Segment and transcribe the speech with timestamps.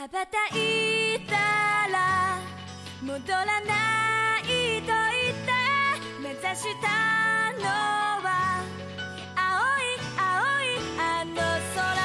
[0.00, 1.34] 羽ばたいた
[1.92, 2.38] ら
[3.02, 5.52] 戻らないと言って
[6.22, 7.66] 目指したの
[8.24, 8.64] は
[9.36, 11.34] 青い青いあの
[11.74, 12.00] 空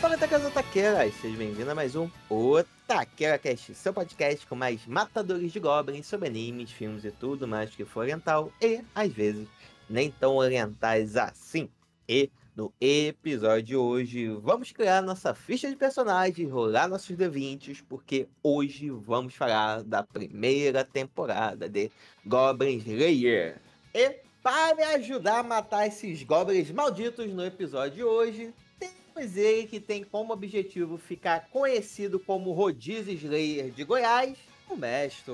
[0.00, 1.14] Fala, Taqueras Otaqueiras!
[1.20, 6.28] Seja bem-vindo a mais um Otaquera Cast, seu podcast com mais matadores de goblins sobre
[6.28, 9.48] animes, filmes e tudo mais que for oriental e, às vezes,
[9.90, 11.68] nem tão orientais assim.
[12.08, 18.27] E no episódio de hoje, vamos criar nossa ficha de personagem, rolar nossos D20s, porque
[18.43, 21.89] hoje vamos falar da primeira temporada de
[22.25, 23.61] Goblin Slayer.
[23.93, 29.67] E para me ajudar a matar esses goblins malditos no episódio de hoje, temos ele
[29.67, 34.37] que tem como objetivo ficar conhecido como Rodízio Slayer de Goiás,
[34.69, 35.31] o mestre.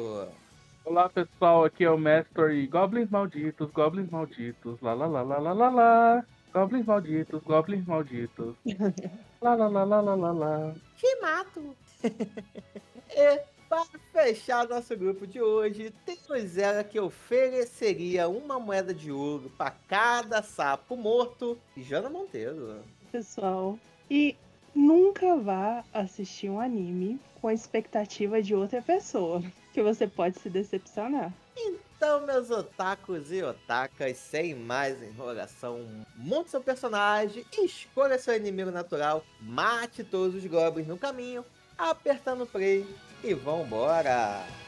[0.86, 5.38] Olá pessoal, aqui é o Mestre e Goblins Malditos, Goblins Malditos, lá lá lá lá
[5.38, 6.25] lá lá lá.
[6.53, 8.55] Goblins malditos, goblins malditos.
[9.41, 10.75] lá lá lá lá lá lá lá.
[10.95, 11.75] Te mato!
[13.16, 19.52] e para fechar nosso grupo de hoje, temos ela que ofereceria uma moeda de ouro
[19.57, 22.81] para cada sapo morto, Jana Monteiro.
[23.11, 23.77] pessoal.
[24.09, 24.38] E
[24.73, 30.50] nunca vá assistir um anime com a expectativa de outra pessoa, que você pode se
[30.50, 31.33] decepcionar.
[31.57, 31.86] Então,
[32.26, 40.03] meus otakus e otakas, sem mais enrolação, monte seu personagem, escolha seu inimigo natural, mate
[40.03, 41.44] todos os goblins no caminho,
[41.78, 42.86] apertando play
[43.23, 44.66] e vambora!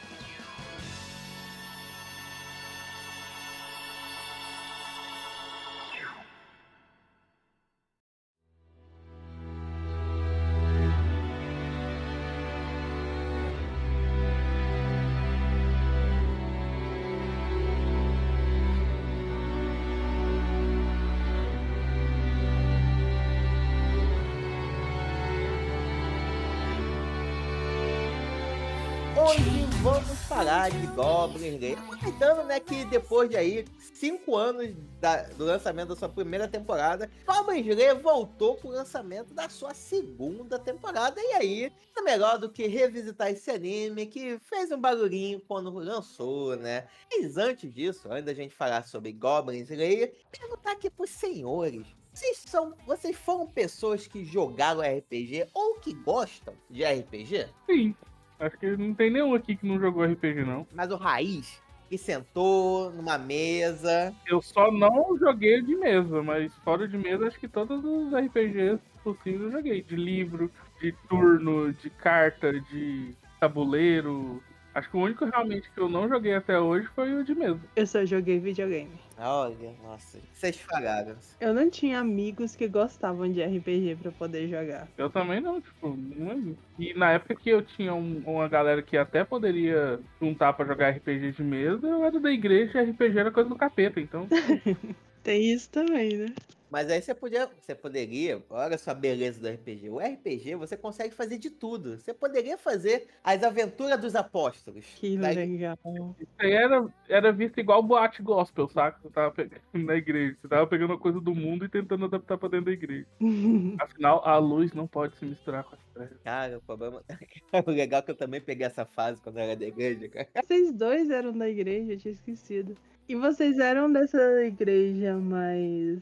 [29.30, 31.78] Hoje vamos falar de Goblin Slayer.
[31.78, 33.64] Aproveitando, né, que depois de aí,
[33.94, 39.32] cinco anos da- do lançamento da sua primeira temporada, Goblin Slayer voltou com o lançamento
[39.32, 41.20] da sua segunda temporada.
[41.20, 46.56] E aí, é melhor do que revisitar esse anime que fez um barulhinho quando lançou,
[46.56, 46.88] né?
[47.12, 51.86] Mas antes disso, antes da gente falar sobre Goblin Slayer, perguntar aqui pros senhores.
[52.12, 57.48] Vocês, são, vocês foram pessoas que jogaram RPG ou que gostam de RPG?
[57.66, 57.94] Sim,
[58.40, 60.66] acho que não tem nenhum aqui que não jogou RPG não.
[60.74, 64.14] Mas o Raiz, que sentou numa mesa.
[64.26, 68.80] Eu só não joguei de mesa, mas fora de mesa acho que todos os RPGs
[69.02, 69.82] possíveis eu joguei.
[69.82, 74.42] De livro, de turno, de carta, de tabuleiro.
[74.74, 77.60] Acho que o único realmente que eu não joguei até hoje foi o de mesa.
[77.74, 78.92] Eu só joguei videogame.
[79.18, 81.16] Olha, nossa, vocês falharam.
[81.40, 84.86] Eu não tinha amigos que gostavam de RPG pra poder jogar.
[84.96, 88.96] Eu também não, tipo, não E na época que eu tinha um- uma galera que
[88.96, 93.30] até poderia juntar pra jogar RPG de mesa, eu era da igreja e RPG era
[93.32, 94.26] coisa do capeta, então.
[95.22, 96.32] Tem isso também, né?
[96.70, 99.88] Mas aí você podia, você poderia, olha só a beleza do RPG.
[99.90, 101.98] O RPG você consegue fazer de tudo.
[101.98, 104.84] Você poderia fazer as aventuras dos apóstolos.
[104.96, 105.76] Que Daí- legal.
[106.20, 109.00] Isso aí era, era visto igual boate gospel, saca?
[109.02, 110.36] Você tava pegando na igreja.
[110.40, 113.06] Você tava pegando a coisa do mundo e tentando adaptar pra dentro da igreja.
[113.80, 115.89] Afinal, a luz não pode se misturar com trevas.
[116.24, 117.02] Cara, o problema.
[117.66, 120.28] o legal é que eu também peguei essa fase quando eu era da igreja, cara.
[120.42, 122.76] Vocês dois eram da igreja, eu tinha esquecido.
[123.08, 126.00] E vocês eram dessa igreja mais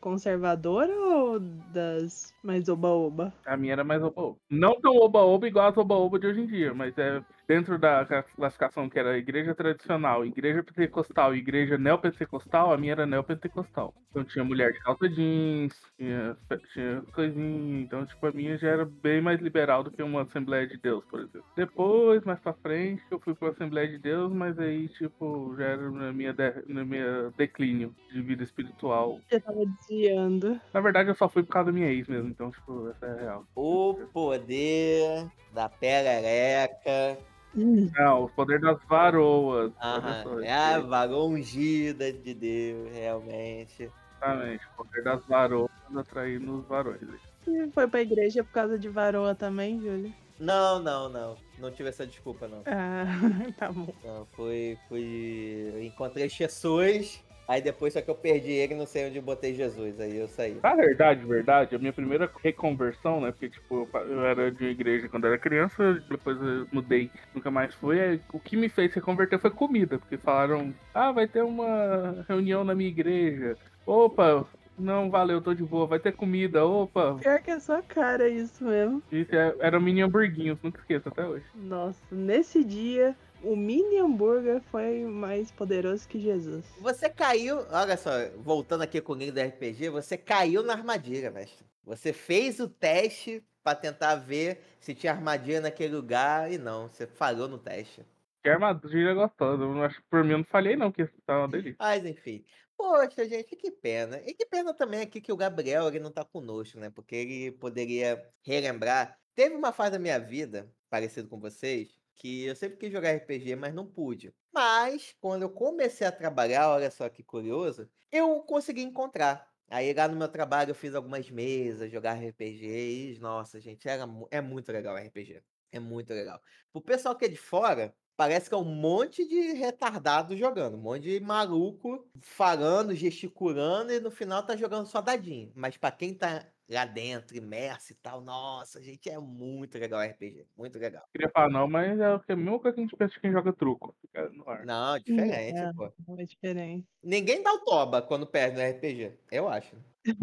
[0.00, 1.38] conservadora ou
[1.70, 3.30] das mais oba-oba?
[3.44, 4.38] A minha era mais oba-oba.
[4.48, 8.06] Não tão oba-oba igual as oba-oba de hoje em dia, mas é dentro da
[8.36, 13.92] classificação que era igreja tradicional, igreja pentecostal e igreja neopentecostal, a minha era neopentecostal.
[14.08, 16.36] Então tinha mulher de calça jeans, tinha,
[16.72, 17.82] tinha coisinha.
[17.82, 21.04] Então, tipo, a minha já era bem mais liberal do que uma Assembleia de Deus,
[21.06, 21.44] por exemplo.
[21.56, 25.90] Depois, mais pra frente, eu fui pra Assembleia de Deus, mas aí, tipo, já era
[25.90, 29.20] na minha, de, na minha declínio de vida espiritual.
[29.28, 30.60] Já tava desviando.
[30.72, 33.10] Na verdade, eu só fui por causa da minha ex mesmo, então, tipo, essa é
[33.10, 33.44] a real.
[33.56, 37.18] O poder da perereca.
[37.54, 39.72] Não, o poder das varoas.
[39.82, 43.90] Aham, é a varão ungida de Deus, realmente.
[44.16, 47.00] Exatamente, o poder das varoas atraindo os varões.
[47.46, 50.12] E foi pra igreja por causa de varoa também, Júlia?
[50.38, 51.36] Não, não, não.
[51.58, 52.62] Não tive essa desculpa, não.
[52.66, 53.04] Ah,
[53.58, 53.92] tá bom.
[54.04, 55.70] Não, fui, fui.
[55.74, 57.22] eu Encontrei Jesus.
[57.50, 59.98] Aí depois só que eu perdi ele, não sei onde eu botei Jesus.
[59.98, 60.56] Aí eu saí.
[60.62, 63.32] Na verdade, verdade, a minha primeira reconversão, né?
[63.32, 68.00] Porque, tipo, eu era de igreja quando era criança, depois eu mudei, nunca mais fui.
[68.00, 72.62] aí O que me fez reconverter foi comida, porque falaram, ah, vai ter uma reunião
[72.62, 73.56] na minha igreja.
[73.84, 74.46] Opa,
[74.78, 75.86] Não, valeu, tô de boa.
[75.86, 77.14] Vai ter comida, opa.
[77.20, 79.02] Pior que é sua cara isso mesmo.
[79.12, 81.44] Isso é- era mini hamburguinhos, nunca esqueço até hoje.
[81.54, 86.64] Nossa, nesse dia, o mini hambúrguer foi mais poderoso que Jesus.
[86.80, 91.30] Você caiu, olha só, voltando aqui com o link do RPG, você caiu na armadilha,
[91.30, 91.64] mestre.
[91.84, 97.06] Você fez o teste pra tentar ver se tinha armadilha naquele lugar e não, você
[97.06, 98.04] falhou no teste.
[98.42, 99.62] Que armadilha gostosa.
[99.62, 101.76] Eu acho que por mim eu não falhei, não, que tá uma delícia.
[101.78, 102.44] Mas enfim.
[102.76, 104.18] Poxa, gente, que pena.
[104.24, 106.88] E que pena também aqui que o Gabriel ele não tá conosco, né?
[106.88, 109.18] Porque ele poderia relembrar.
[109.34, 113.56] Teve uma fase da minha vida, parecido com vocês, que eu sempre quis jogar RPG,
[113.56, 114.34] mas não pude.
[114.52, 119.48] Mas, quando eu comecei a trabalhar, olha só que curioso, eu consegui encontrar.
[119.68, 124.04] Aí lá no meu trabalho eu fiz algumas mesas, jogar RPG e, nossa, gente, era,
[124.30, 125.42] é muito legal RPG.
[125.72, 126.40] É muito legal.
[126.72, 130.80] Pro pessoal que é de fora, parece que é um monte de retardado jogando, um
[130.80, 135.52] monte de maluco falando, gesticulando e no final tá jogando só dadinho.
[135.54, 140.46] Mas pra quem tá lá dentro, imerso e tal, nossa, gente, é muito legal RPG,
[140.56, 141.02] muito legal.
[141.12, 143.52] Queria falar não, mas é a mesma coisa que a gente pensa de quem joga
[143.52, 143.94] truco.
[144.00, 144.64] Fica no ar.
[144.64, 145.72] Não, diferente, É.
[145.72, 145.92] pô.
[146.18, 146.86] É diferente.
[147.02, 149.74] Ninguém dá o toba quando perde no RPG, eu acho.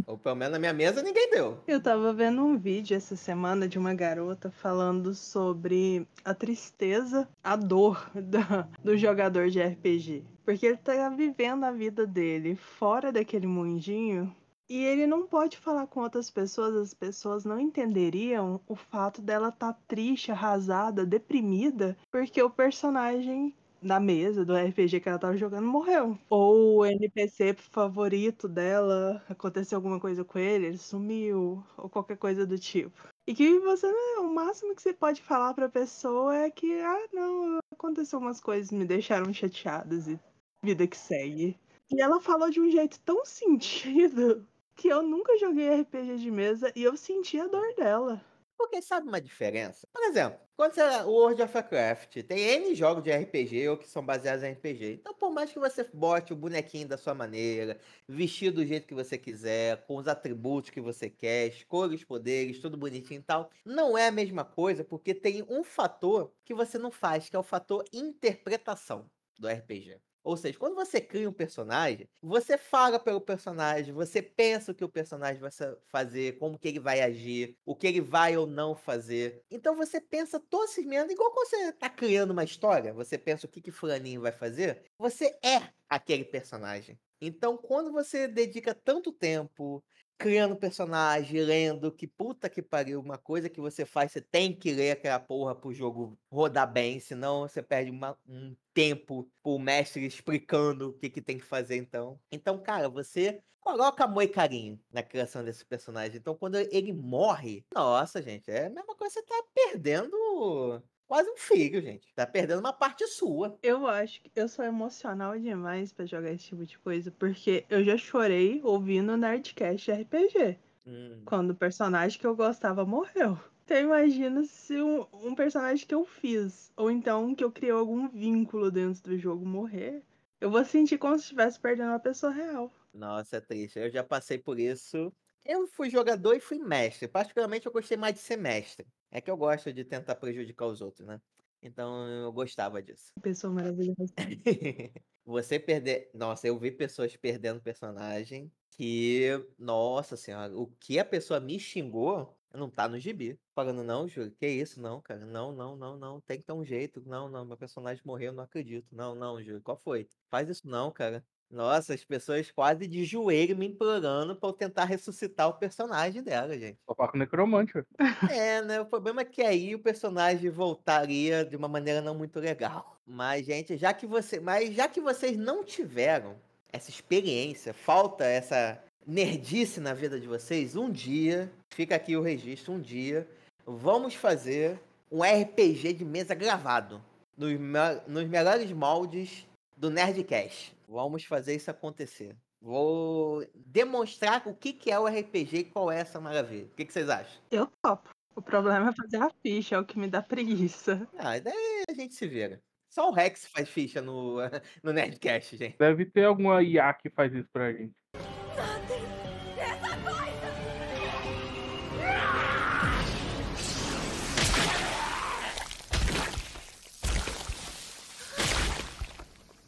[0.07, 1.61] Ou pelo menos na minha mesa ninguém deu.
[1.67, 7.55] Eu tava vendo um vídeo essa semana de uma garota falando sobre a tristeza, a
[7.55, 10.23] dor da- do jogador de RPG.
[10.43, 14.33] Porque ele tá vivendo a vida dele fora daquele mundinho
[14.69, 19.49] e ele não pode falar com outras pessoas, as pessoas não entenderiam o fato dela
[19.49, 25.37] estar tá triste, arrasada, deprimida, porque o personagem na mesa do RPG que ela tava
[25.37, 26.17] jogando morreu.
[26.29, 32.45] Ou o NPC favorito dela, aconteceu alguma coisa com ele, ele sumiu, ou qualquer coisa
[32.45, 33.07] do tipo.
[33.25, 37.07] E que você, né, o máximo que você pode falar pra pessoa é que, ah,
[37.13, 40.19] não, aconteceu umas coisas, me deixaram chateadas e
[40.63, 41.57] vida que segue.
[41.89, 44.45] E ela falou de um jeito tão sentido
[44.77, 48.23] que eu nunca joguei RPG de mesa e eu senti a dor dela.
[48.55, 49.87] Porque sabe uma diferença?
[49.93, 53.87] Por exemplo, quando você o World of Warcraft tem N jogos de RPG ou que
[53.87, 54.93] são baseados em RPG.
[54.93, 58.95] Então, por mais que você bote o bonequinho da sua maneira, vestir do jeito que
[58.95, 63.97] você quiser, com os atributos que você quer, os poderes, tudo bonitinho e tal, não
[63.97, 67.43] é a mesma coisa porque tem um fator que você não faz, que é o
[67.43, 69.99] fator interpretação do RPG.
[70.27, 74.83] Ou seja, quando você cria um personagem, você fala pelo personagem, você pensa o que
[74.83, 75.49] o personagem vai
[75.87, 79.41] fazer, como que ele vai agir, o que ele vai ou não fazer.
[79.49, 83.47] Então você pensa todos esses meandros, igual quando você tá criando uma história, você pensa
[83.47, 86.99] o que que fulaninho vai fazer, você é aquele personagem.
[87.21, 89.81] Então quando você dedica tanto tempo
[90.17, 94.71] criando personagem, lendo, que puta que pariu, uma coisa que você faz, você tem que
[94.73, 100.05] ler aquela porra pro jogo rodar bem, senão você perde uma- um tempo pro mestre
[100.05, 102.19] explicando o que, que tem que fazer então.
[102.31, 106.17] Então, cara, você coloca amor e carinho na criação desse personagem.
[106.17, 111.37] Então, quando ele morre, nossa, gente, é a mesma coisa, você tá perdendo quase um
[111.37, 112.13] filho, gente.
[112.13, 113.57] Tá perdendo uma parte sua.
[113.63, 117.83] Eu acho que eu sou emocional demais pra jogar esse tipo de coisa, porque eu
[117.83, 121.29] já chorei ouvindo Nerdcast RPG, Hum.
[121.29, 123.37] quando o personagem que eu gostava morreu.
[123.65, 128.07] Então imagina se um, um personagem que eu fiz, ou então que eu criei algum
[128.09, 130.03] vínculo dentro do jogo morrer,
[130.41, 132.71] eu vou sentir como se estivesse perdendo uma pessoa real.
[132.93, 133.79] Nossa, é triste.
[133.79, 135.13] Eu já passei por isso.
[135.47, 137.07] Eu fui jogador e fui mestre.
[137.07, 138.85] Particularmente, eu gostei mais de ser mestre.
[139.09, 141.21] É que eu gosto de tentar prejudicar os outros, né?
[141.61, 143.13] Então, eu gostava disso.
[143.21, 144.13] Pessoa maravilhosa.
[145.25, 146.11] Você perder.
[146.13, 149.29] Nossa, eu vi pessoas perdendo personagem que.
[149.57, 153.39] Nossa senhora, o que a pessoa me xingou não tá no gibi.
[153.53, 154.81] Falando, não, Júlio, que isso?
[154.81, 155.25] Não, cara.
[155.25, 156.21] Não, não, não, não.
[156.21, 157.01] Tem que ter um jeito.
[157.05, 158.87] Não, não, meu personagem morreu, não acredito.
[158.91, 160.07] Não, não, Júlio, qual foi?
[160.29, 161.25] Faz isso não, cara.
[161.49, 166.57] Nossa, as pessoas quase de joelho me implorando pra eu tentar ressuscitar o personagem dela,
[166.59, 166.77] gente.
[166.85, 167.87] Só com necromante, velho.
[168.29, 168.81] É, né?
[168.81, 172.97] O problema é que aí o personagem voltaria de uma maneira não muito legal.
[173.05, 174.39] Mas, gente, já que você.
[174.41, 176.35] Mas já que vocês não tiveram
[176.73, 182.73] essa experiência, falta essa nerdice na vida de vocês, um dia, fica aqui o registro,
[182.73, 183.25] um dia,
[183.65, 184.77] vamos fazer
[185.09, 187.01] um RPG de mesa gravado.
[187.37, 189.46] Nos, me- nos melhores moldes
[189.77, 190.75] do Nerdcast.
[190.87, 192.35] Vamos fazer isso acontecer.
[192.59, 196.65] Vou demonstrar o que, que é o RPG e qual é essa maravilha.
[196.65, 197.39] O que, que vocês acham?
[197.51, 198.09] Eu topo.
[198.35, 201.07] O problema é fazer a ficha, é o que me dá preguiça.
[201.17, 202.61] Ah, daí a gente se vira.
[202.89, 204.37] Só o Rex faz ficha no,
[204.83, 205.77] no Nerdcast, gente.
[205.77, 207.95] Deve ter alguma IA que faz isso pra gente.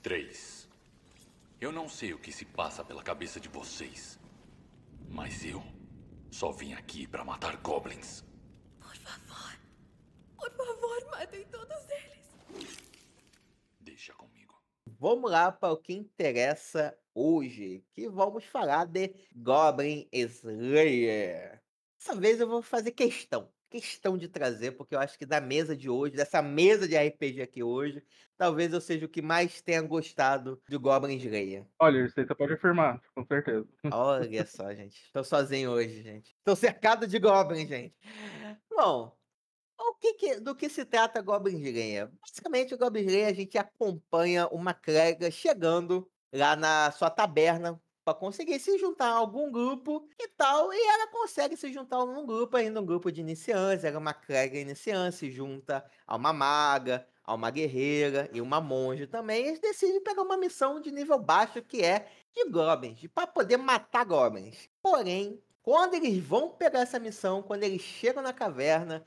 [0.10, 0.68] Três.
[1.62, 4.20] Eu não sei o que se passa pela cabeça de vocês.
[5.08, 5.62] Mas eu
[6.32, 8.26] só vim aqui para matar goblins.
[8.80, 9.60] Por favor.
[10.36, 12.76] Por favor, matem todos eles.
[13.80, 14.60] Deixa comigo.
[14.98, 21.62] Vamos lá para o que interessa hoje, que vamos falar de Goblin Slayer.
[22.00, 25.76] Dessa vez eu vou fazer questão, questão de trazer, porque eu acho que da mesa
[25.76, 28.04] de hoje, dessa mesa de RPG aqui hoje,
[28.38, 31.66] talvez eu seja o que mais tenha gostado de Goblin Slayer.
[31.80, 33.68] Olha, isso aí você pode afirmar, com certeza.
[33.94, 35.02] Olha só, gente.
[35.06, 36.36] Estou sozinho hoje, gente.
[36.38, 37.96] Estou cercado de Goblin, gente.
[38.76, 39.16] Bom,
[39.80, 42.10] o que que- do que se trata Goblin Slayer?
[42.22, 48.16] Basicamente, o Goblin Slayer a gente acompanha uma clériga chegando lá na sua taberna para
[48.16, 52.26] conseguir se juntar a algum grupo e tal, e ela consegue se juntar a um
[52.26, 57.06] grupo, ainda um grupo de iniciantes, ela uma clériga iniciante, se junta a uma maga,
[57.24, 61.20] a uma guerreira e uma monja também, e eles decidem pegar uma missão de nível
[61.20, 64.68] baixo que é de goblins, para poder matar goblins.
[64.82, 69.06] Porém, quando eles vão pegar essa missão, quando eles chegam na caverna,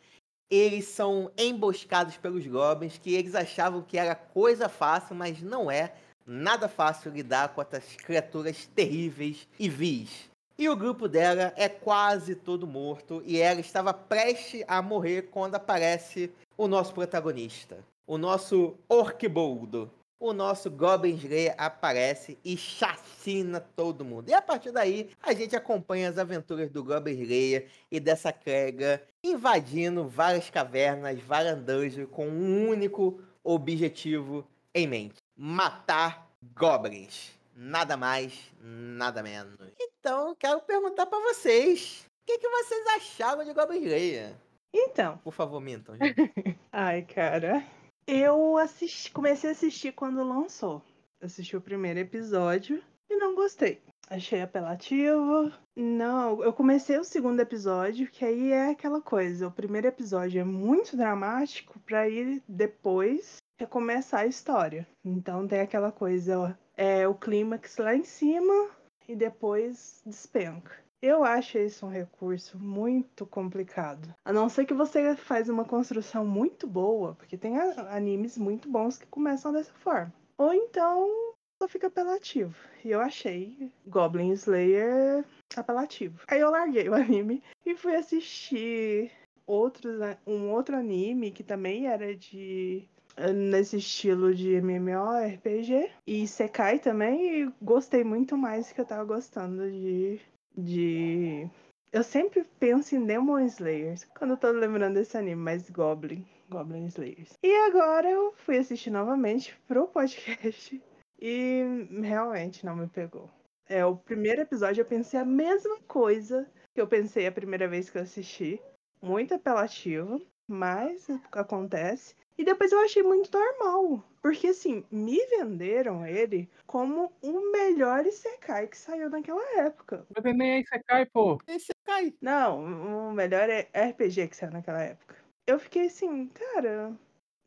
[0.48, 5.92] eles são emboscados pelos goblins, que eles achavam que era coisa fácil, mas não é
[6.26, 10.30] nada fácil lidar com essas criaturas terríveis e vis.
[10.58, 15.54] E o grupo dela é quase todo morto e ela estava prestes a morrer quando
[15.54, 19.90] aparece o nosso protagonista, o nosso Orcboldo.
[20.20, 24.28] O nosso Goblin Slayer aparece e chacina todo mundo.
[24.28, 29.02] E a partir daí, a gente acompanha as aventuras do Goblin Slayer e dessa clériga
[29.24, 37.32] invadindo várias cavernas, várias dungeons com um único objetivo em mente: matar goblins.
[37.54, 39.58] Nada mais, nada menos.
[39.80, 44.34] Então, quero perguntar pra vocês: o que, que vocês acharam de Goblin Slayer?
[44.74, 45.94] Então, Por favor, mintam,
[46.72, 47.62] ai, cara.
[48.06, 50.82] Eu assisti, comecei a assistir quando lançou.
[51.20, 53.80] Assisti o primeiro episódio e não gostei.
[54.08, 55.52] Achei apelativo.
[55.76, 59.46] Não, eu comecei o segundo episódio, que aí é aquela coisa.
[59.46, 64.86] O primeiro episódio é muito dramático pra ir depois recomeçar a história.
[65.04, 68.70] Então tem aquela coisa, é o clímax lá em cima
[69.08, 70.72] e depois despenca.
[71.00, 74.14] Eu acho isso um recurso muito complicado.
[74.24, 77.58] A não ser que você faz uma construção muito boa, porque tem
[77.90, 80.12] animes muito bons que começam dessa forma.
[80.38, 82.54] Ou então só fica apelativo.
[82.84, 85.24] E eu achei Goblin Slayer
[85.56, 86.20] apelativo.
[86.28, 89.10] Aí eu larguei o anime e fui assistir
[89.46, 92.88] outros, um outro anime que também era de
[93.34, 99.04] nesse estilo de MMORPG e Sekai também e gostei muito mais do que eu tava
[99.04, 100.20] gostando de
[100.56, 101.48] de.
[101.92, 106.26] Eu sempre penso em Demon Slayers quando eu tô lembrando desse anime, mas Goblin.
[106.48, 107.38] Goblin Slayers.
[107.42, 110.82] E agora eu fui assistir novamente pro podcast
[111.20, 111.62] e
[112.02, 113.30] realmente não me pegou.
[113.68, 117.88] É, o primeiro episódio eu pensei a mesma coisa que eu pensei a primeira vez
[117.88, 118.60] que eu assisti.
[119.00, 122.14] Muito apelativo, mas acontece.
[122.36, 124.02] E depois eu achei muito normal.
[124.20, 130.06] Porque assim, me venderam ele como o melhor Isekai que saiu naquela época.
[130.14, 131.40] Mas nem aí você cai, pô.
[131.46, 132.14] Esse cai.
[132.20, 135.16] Não, o melhor é RPG que saiu naquela época.
[135.46, 136.96] Eu fiquei assim, cara,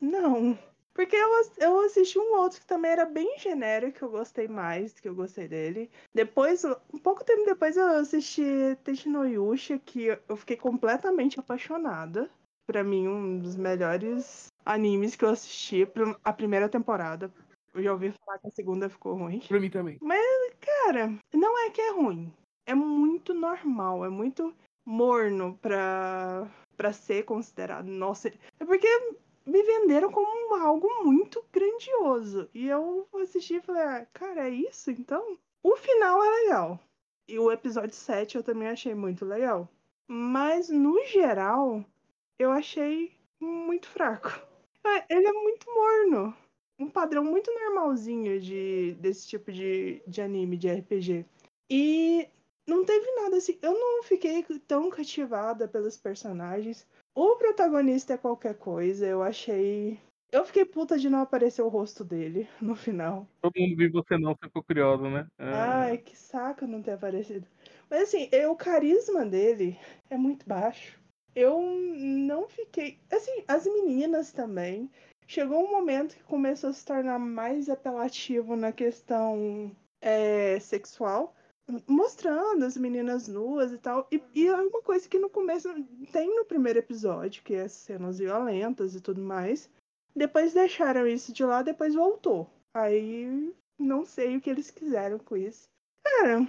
[0.00, 0.56] não.
[0.92, 1.28] Porque eu,
[1.58, 5.08] eu assisti um outro que também era bem genérico, que eu gostei mais do que
[5.08, 5.90] eu gostei dele.
[6.14, 8.42] Depois, um pouco tempo depois, eu assisti
[8.82, 12.30] Tenchi no Yusha, que eu fiquei completamente apaixonada.
[12.66, 15.88] Pra mim, um dos melhores animes que eu assisti.
[16.22, 17.32] A primeira temporada.
[17.72, 19.40] Eu já ouvi falar que a segunda ficou ruim.
[19.40, 19.98] Pra mim também.
[20.86, 22.32] Cara, não é que é ruim.
[22.64, 24.54] É muito normal, é muito
[24.84, 27.86] morno pra, pra ser considerado.
[27.86, 28.88] Nossa, é porque
[29.44, 32.48] me venderam como algo muito grandioso.
[32.54, 35.36] E eu assisti e falei, ah, cara, é isso então?
[35.62, 36.80] O final é legal.
[37.28, 39.68] E o episódio 7 eu também achei muito legal.
[40.08, 41.84] Mas, no geral,
[42.38, 44.30] eu achei muito fraco.
[44.86, 46.34] É, Ele é muito morno
[46.78, 51.24] um padrão muito normalzinho de, desse tipo de, de anime, de RPG.
[51.70, 52.28] E
[52.66, 53.58] não teve nada assim.
[53.62, 56.86] Eu não fiquei tão cativada pelos personagens.
[57.14, 59.98] O protagonista é qualquer coisa, eu achei.
[60.30, 63.26] Eu fiquei puta de não aparecer o rosto dele no final.
[63.40, 65.26] Todo mundo viu você não, ficou curioso, né?
[65.38, 65.52] É.
[65.54, 67.46] Ai, que saco não ter aparecido.
[67.88, 69.78] Mas assim, eu- o carisma dele
[70.10, 71.00] é muito baixo.
[71.36, 72.98] Eu não fiquei.
[73.12, 74.90] Assim, as meninas também.
[75.28, 81.34] Chegou um momento que começou a se tornar mais apelativo na questão é, sexual,
[81.86, 84.08] mostrando as meninas nuas e tal.
[84.10, 85.68] E, e é uma coisa que no começo
[86.10, 89.68] tem no primeiro episódio, que é cenas violentas e tudo mais.
[90.14, 92.48] Depois deixaram isso de lá, depois voltou.
[92.72, 95.68] Aí não sei o que eles quiseram com isso.
[96.02, 96.48] Cara,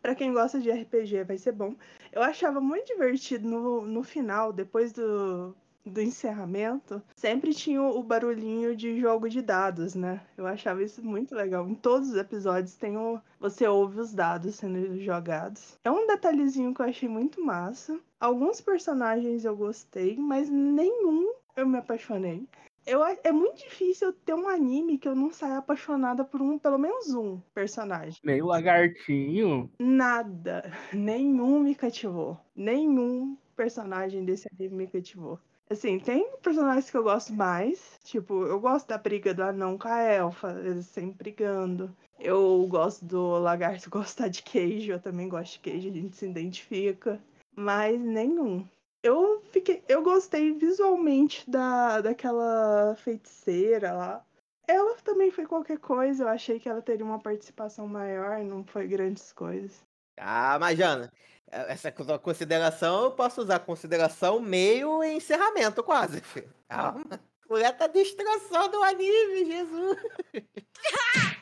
[0.00, 1.74] Pra quem gosta de RPG, vai ser bom.
[2.12, 8.76] Eu achava muito divertido no, no final, depois do, do encerramento, sempre tinha o barulhinho
[8.76, 10.20] de jogo de dados, né?
[10.36, 11.68] Eu achava isso muito legal.
[11.68, 13.20] Em todos os episódios tem o...
[13.40, 15.78] você ouve os dados sendo jogados.
[15.84, 17.98] É um detalhezinho que eu achei muito massa.
[18.20, 22.46] Alguns personagens eu gostei, mas nenhum eu me apaixonei.
[22.88, 26.78] Eu, é muito difícil ter um anime que eu não saia apaixonada por um, pelo
[26.78, 28.18] menos um personagem.
[28.24, 29.70] Nem o lagartinho.
[29.78, 30.72] Nada.
[30.94, 32.40] Nenhum me cativou.
[32.56, 35.38] Nenhum personagem desse anime me cativou.
[35.68, 38.00] Assim, tem personagens que eu gosto mais.
[38.04, 41.94] Tipo, eu gosto da briga do anão com a elfa, eles sempre brigando.
[42.18, 46.24] Eu gosto do lagarto gostar de queijo, eu também gosto de queijo, a gente se
[46.24, 47.20] identifica.
[47.54, 48.66] Mas nenhum.
[49.02, 49.82] Eu fiquei.
[49.88, 54.24] Eu gostei visualmente da, daquela feiticeira lá.
[54.66, 58.86] Ela também foi qualquer coisa, eu achei que ela teria uma participação maior, não foi
[58.86, 59.82] grandes coisas.
[60.18, 61.10] Ah, mas Jana,
[61.50, 66.20] essa tua consideração eu posso usar consideração meio em encerramento, quase.
[66.20, 66.52] filho.
[66.68, 67.02] Calma.
[67.10, 69.98] A mulher tá destroçando o anime, Jesus.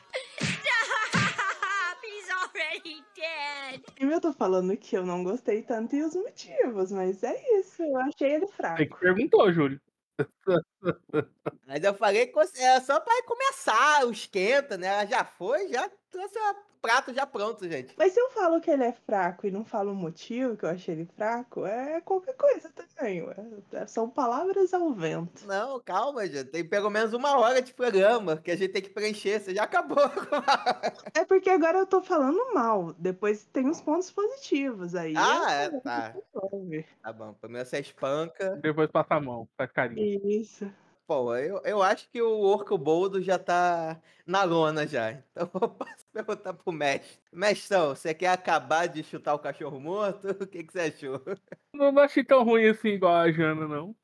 [3.99, 7.81] E eu tô falando que eu não gostei tanto e os motivos, mas é isso,
[7.83, 8.77] eu achei ele fraco.
[8.77, 9.81] Você que perguntou, Júlio.
[11.65, 14.87] Mas eu falei que é só pra começar o esquenta, né?
[14.87, 17.93] Ela já foi, já trouxe o prato já pronto, gente.
[17.97, 20.69] Mas se eu falo que ele é fraco e não falo o motivo que eu
[20.69, 23.21] achei ele fraco, é qualquer coisa também.
[23.23, 23.35] ué.
[23.73, 25.45] É- São palavras ao vento.
[25.45, 26.45] Não, calma, gente.
[26.45, 29.39] Tem pelo menos uma hora de programa que a gente tem que preencher.
[29.41, 29.97] Você já acabou.
[31.13, 32.93] É porque agora eu tô falando mal.
[32.93, 35.13] Depois tem os pontos positivos aí.
[35.17, 36.15] ah, é é, tá.
[37.03, 37.33] Tá bom.
[37.33, 38.55] Primeiro você espanca.
[38.61, 40.21] Depois passa a mão, faz carinho.
[40.29, 40.71] Isso.
[41.07, 45.13] Pô, eu, eu acho que o Orco Boldo já tá na lona já.
[45.13, 47.17] Então eu posso perguntar pro mestre.
[47.31, 50.27] Mestrão, você quer acabar de chutar o cachorro morto?
[50.43, 51.23] O que, que você achou?
[51.73, 53.95] Não, achei tão ruim assim igual a Jana, não.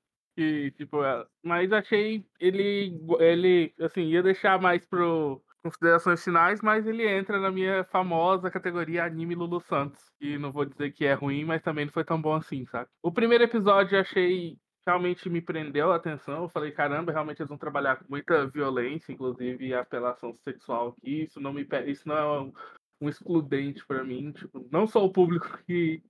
[0.77, 0.97] Tipo,
[1.43, 7.49] mas achei ele, ele, assim, ia deixar mais pro considerações finais, mas ele entra na
[7.49, 10.01] minha famosa categoria anime Lulu Santos.
[10.19, 12.89] E não vou dizer que é ruim, mas também não foi tão bom assim, sabe?
[13.01, 16.43] O primeiro episódio eu achei realmente me prendeu a atenção.
[16.43, 21.23] Eu falei, caramba, realmente eles vão trabalhar com muita violência, inclusive apelação sexual aqui.
[21.23, 22.53] Isso não me isso não é um,
[23.01, 26.01] um excludente pra mim, tipo, não sou o público que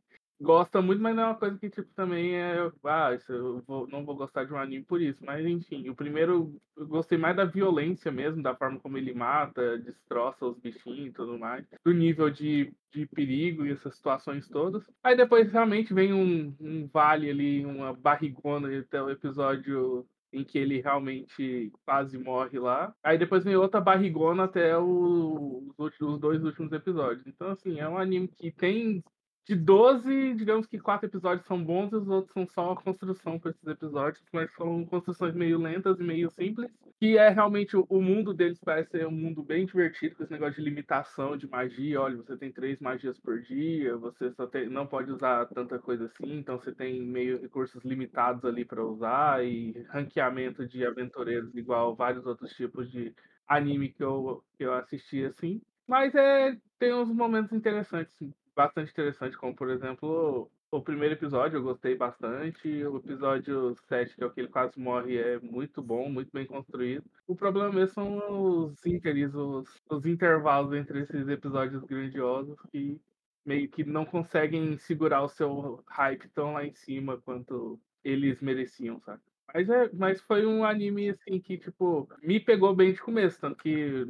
[0.43, 2.71] gosta muito, mas não é uma coisa que, tipo, também é.
[2.83, 5.23] Ah, isso eu vou- não vou gostar de um anime por isso.
[5.25, 9.77] Mas, enfim, o primeiro eu gostei mais da violência mesmo, da forma como ele mata,
[9.79, 14.83] destroça os bichinhos e tudo mais, do nível de, de perigo e essas situações todas.
[15.03, 20.57] Aí depois realmente vem um, um vale ali, uma barrigona até o episódio em que
[20.57, 22.93] ele realmente quase morre lá.
[23.03, 27.25] Aí depois vem outra barrigona até o- os, ulti- os dois últimos episódios.
[27.27, 29.03] Então, assim, é um anime que tem
[29.45, 33.37] de 12, digamos que quatro episódios são bons e os outros são só a construção
[33.37, 36.71] para esses episódios, mas são construções meio lentas e meio simples.
[36.97, 40.55] Que é realmente o, mundo deles parece ser um mundo bem divertido, com esse negócio
[40.55, 41.99] de limitação de magia.
[41.99, 46.05] Olha, você tem três magias por dia, você só tem, não pode usar tanta coisa
[46.05, 51.93] assim, então você tem meio recursos limitados ali para usar, e ranqueamento de aventureiros, igual
[51.93, 53.13] vários outros tipos de
[53.45, 55.61] anime que eu, que eu assisti assim.
[55.85, 58.15] Mas é, tem uns momentos interessantes,
[58.55, 62.67] bastante interessantes, como por exemplo o primeiro episódio, eu gostei bastante.
[62.85, 66.45] O episódio 7, que é o que ele quase morre, é muito bom, muito bem
[66.45, 67.05] construído.
[67.27, 72.99] O problema mesmo são os ínteres, os, os intervalos entre esses episódios grandiosos que
[73.45, 78.99] meio que não conseguem segurar o seu hype tão lá em cima quanto eles mereciam,
[79.01, 79.21] sabe?
[79.53, 83.39] Mas, é, mas foi um anime, assim, que, tipo, me pegou bem de começo.
[83.39, 84.03] Tanto que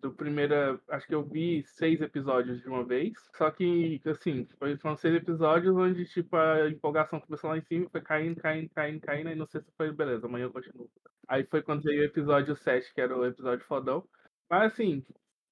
[0.00, 3.14] do primeiro, acho que eu vi seis episódios de uma vez.
[3.34, 8.02] Só que, assim, foram seis episódios onde, tipo, a empolgação começou lá em cima, foi
[8.02, 9.28] caindo, caindo, caindo, caindo.
[9.28, 10.90] Aí no sexto foi, beleza, amanhã eu continuo.
[11.26, 14.06] Aí foi quando veio o episódio 7, que era o episódio fodão.
[14.50, 15.02] Mas, assim,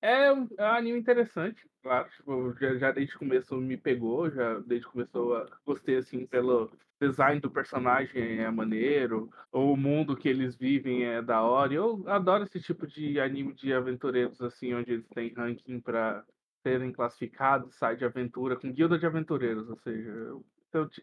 [0.03, 2.11] é um, é um anime interessante, claro.
[2.11, 6.27] Tipo, já, já desde o começo me pegou, já desde o começo eu gostei, assim,
[6.27, 11.73] pelo design do personagem é maneiro, ou o mundo que eles vivem é da hora.
[11.73, 16.25] Eu adoro esse tipo de anime de aventureiros, assim, onde eles têm ranking pra
[16.63, 20.37] serem classificados, sai de aventura, com guilda de aventureiros, ou seja,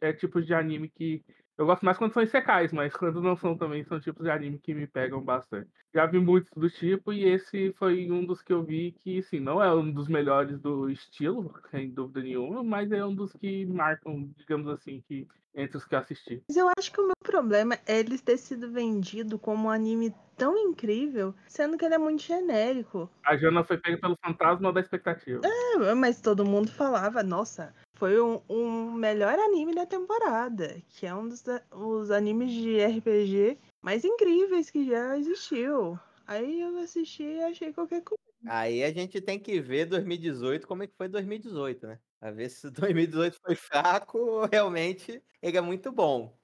[0.01, 1.23] é tipo de anime que
[1.57, 4.59] eu gosto mais quando são secais, mas quando não são também, são tipos de anime
[4.59, 5.69] que me pegam bastante.
[5.93, 9.39] Já vi muitos do tipo, e esse foi um dos que eu vi que, sim,
[9.39, 13.65] não é um dos melhores do estilo, sem dúvida nenhuma, mas é um dos que
[13.65, 16.43] marcam, digamos assim, que entre os que eu assisti.
[16.47, 20.13] Mas eu acho que o meu problema é ele ter sido vendido como um anime
[20.37, 23.09] tão incrível, sendo que ele é muito genérico.
[23.23, 25.41] A Jana foi pega pelo fantasma da expectativa.
[25.45, 31.15] É, mas todo mundo falava, nossa, foi um, um melhor anime da temporada, que é
[31.15, 35.97] um dos os animes de RPG mais incríveis que já existiu.
[36.27, 38.21] Aí eu assisti e achei qualquer coisa.
[38.47, 41.99] Aí a gente tem que ver 2018 como é que foi 2018, né?
[42.21, 46.37] A ver se 2018 foi fraco realmente ele é muito bom.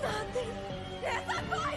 [0.00, 0.48] Soltem
[1.04, 1.76] essa coisa!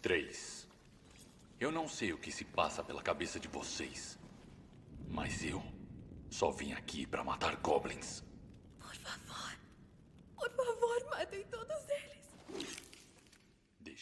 [0.00, 0.66] Três.
[1.60, 4.18] Eu não sei o que se passa pela cabeça de vocês,
[5.08, 5.62] mas eu
[6.30, 8.24] só vim aqui para matar goblins.
[8.80, 9.56] Por favor,
[10.34, 12.91] por favor, matem todos eles.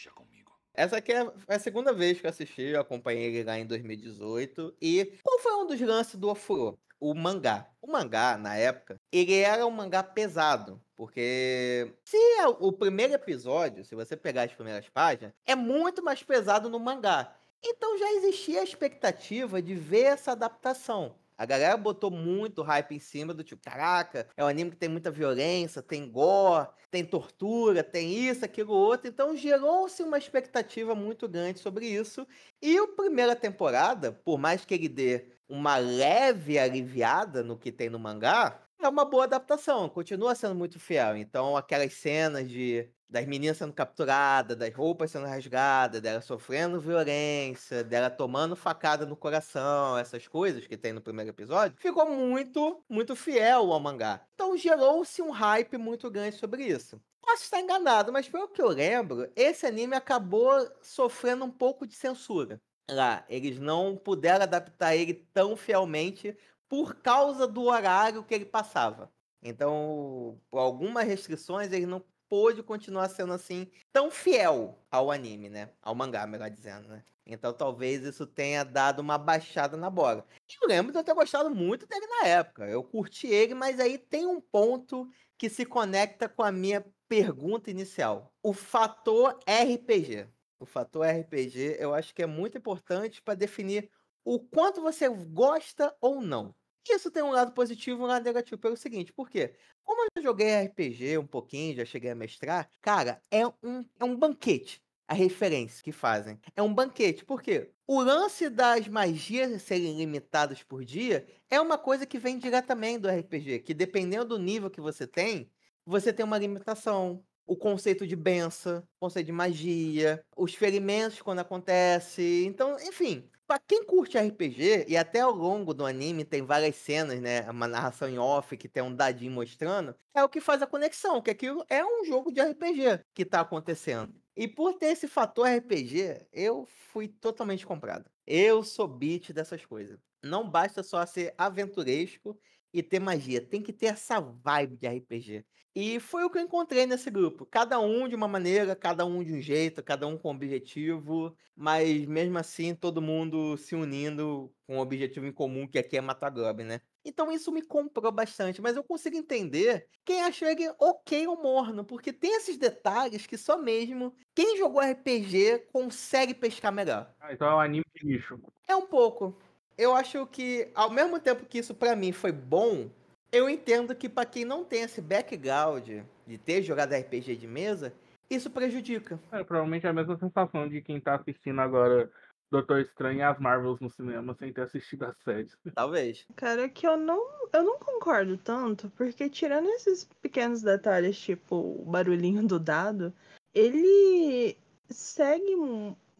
[0.00, 0.50] Deixa comigo.
[0.72, 4.74] Essa aqui é a segunda vez que eu assisti, eu acompanhei ele lá em 2018.
[4.80, 6.78] E qual foi um dos lances do Ofuro?
[6.98, 7.68] O mangá.
[7.82, 10.80] O mangá, na época, ele era um mangá pesado.
[10.96, 16.22] Porque se é o primeiro episódio, se você pegar as primeiras páginas, é muito mais
[16.22, 17.36] pesado no mangá.
[17.62, 21.14] Então já existia a expectativa de ver essa adaptação.
[21.40, 24.90] A galera botou muito hype em cima do tipo, caraca, é um anime que tem
[24.90, 29.08] muita violência, tem gore, tem tortura, tem isso, aquilo, outro.
[29.08, 32.26] Então gerou-se uma expectativa muito grande sobre isso.
[32.60, 37.88] E a primeira temporada, por mais que ele dê uma leve aliviada no que tem
[37.88, 41.16] no mangá, é uma boa adaptação, continua sendo muito fiel.
[41.16, 47.82] Então, aquelas cenas de das meninas sendo capturadas, das roupas sendo rasgadas, dela sofrendo violência,
[47.82, 53.16] dela tomando facada no coração, essas coisas que tem no primeiro episódio, ficou muito, muito
[53.16, 54.24] fiel ao mangá.
[54.34, 57.00] Então gerou-se um hype muito grande sobre isso.
[57.20, 61.94] Posso estar enganado, mas pelo que eu lembro, esse anime acabou sofrendo um pouco de
[61.94, 62.60] censura.
[62.88, 66.36] Lá, eles não puderam adaptar ele tão fielmente
[66.68, 69.12] por causa do horário que ele passava.
[69.42, 75.70] Então, por algumas restrições, ele não pôde continuar sendo assim tão fiel ao anime, né?
[75.82, 77.04] Ao mangá, melhor dizendo, né?
[77.26, 80.24] Então talvez isso tenha dado uma baixada na bola.
[80.62, 82.66] Eu lembro de eu ter gostado muito dele na época.
[82.68, 87.70] Eu curti ele, mas aí tem um ponto que se conecta com a minha pergunta
[87.70, 88.32] inicial.
[88.42, 90.28] O fator RPG.
[90.60, 93.90] O fator RPG eu acho que é muito importante para definir
[94.24, 96.54] o quanto você gosta ou não.
[96.94, 99.54] Isso tem um lado positivo e um lado negativo pelo seguinte, por quê?
[99.84, 104.04] Como eu já joguei RPG um pouquinho, já cheguei a mestrar, cara, é um, é
[104.04, 106.38] um banquete a referência que fazem.
[106.54, 107.72] É um banquete, por quê?
[107.84, 113.08] O lance das magias serem limitadas por dia é uma coisa que vem diretamente do
[113.08, 115.50] RPG, que dependendo do nível que você tem,
[115.84, 121.40] você tem uma limitação o conceito de benção, o conceito de magia, os ferimentos quando
[121.40, 122.44] acontece.
[122.46, 127.20] Então, enfim, para quem curte RPG, e até ao longo do anime tem várias cenas,
[127.20, 127.50] né?
[127.50, 131.20] Uma narração em off que tem um dadinho mostrando, é o que faz a conexão,
[131.20, 134.14] que aquilo é um jogo de RPG que tá acontecendo.
[134.36, 138.08] E por ter esse fator RPG, eu fui totalmente comprado.
[138.24, 139.98] Eu sou beat dessas coisas.
[140.22, 142.38] Não basta só ser aventuresco
[142.72, 143.40] e ter magia.
[143.40, 145.44] Tem que ter essa vibe de RPG.
[145.74, 147.46] E foi o que eu encontrei nesse grupo.
[147.46, 151.36] Cada um de uma maneira, cada um de um jeito, cada um com um objetivo,
[151.54, 156.00] mas mesmo assim todo mundo se unindo com um objetivo em comum, que aqui é
[156.00, 156.80] matar Goblin, né?
[157.04, 161.84] Então isso me comprou bastante, mas eu consigo entender quem achou ele ok ou morno,
[161.84, 167.14] porque tem esses detalhes que só mesmo quem jogou RPG consegue pescar melhor.
[167.20, 168.40] Ah, então é um anime de nicho.
[168.66, 169.38] É um pouco
[169.76, 172.88] eu acho que, ao mesmo tempo que isso para mim foi bom,
[173.32, 175.88] eu entendo que para quem não tem esse background
[176.26, 177.92] de ter jogado RPG de mesa,
[178.28, 179.18] isso prejudica.
[179.32, 182.10] É, provavelmente é a mesma sensação de quem tá assistindo agora
[182.50, 185.48] Doutor Estranho e as Marvels no cinema sem ter assistido a série.
[185.74, 186.26] Talvez.
[186.34, 191.84] Cara, que eu não, eu não concordo tanto, porque tirando esses pequenos detalhes, tipo o
[191.84, 193.12] barulhinho do dado,
[193.54, 194.56] ele
[194.88, 195.54] segue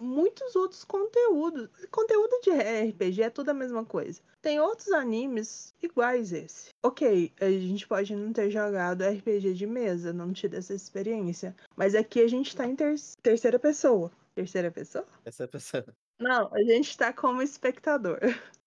[0.00, 1.68] muitos outros conteúdos.
[1.90, 4.20] Conteúdo de RPG é tudo a mesma coisa.
[4.40, 6.70] Tem outros animes iguais esse.
[6.82, 11.54] Ok, a gente pode não ter jogado RPG de mesa, não tido essa experiência.
[11.76, 14.10] Mas aqui a gente tá em ter terceira pessoa.
[14.34, 15.06] Terceira pessoa?
[15.22, 15.84] Terceira pessoa.
[16.18, 18.18] Não, a gente tá como espectador.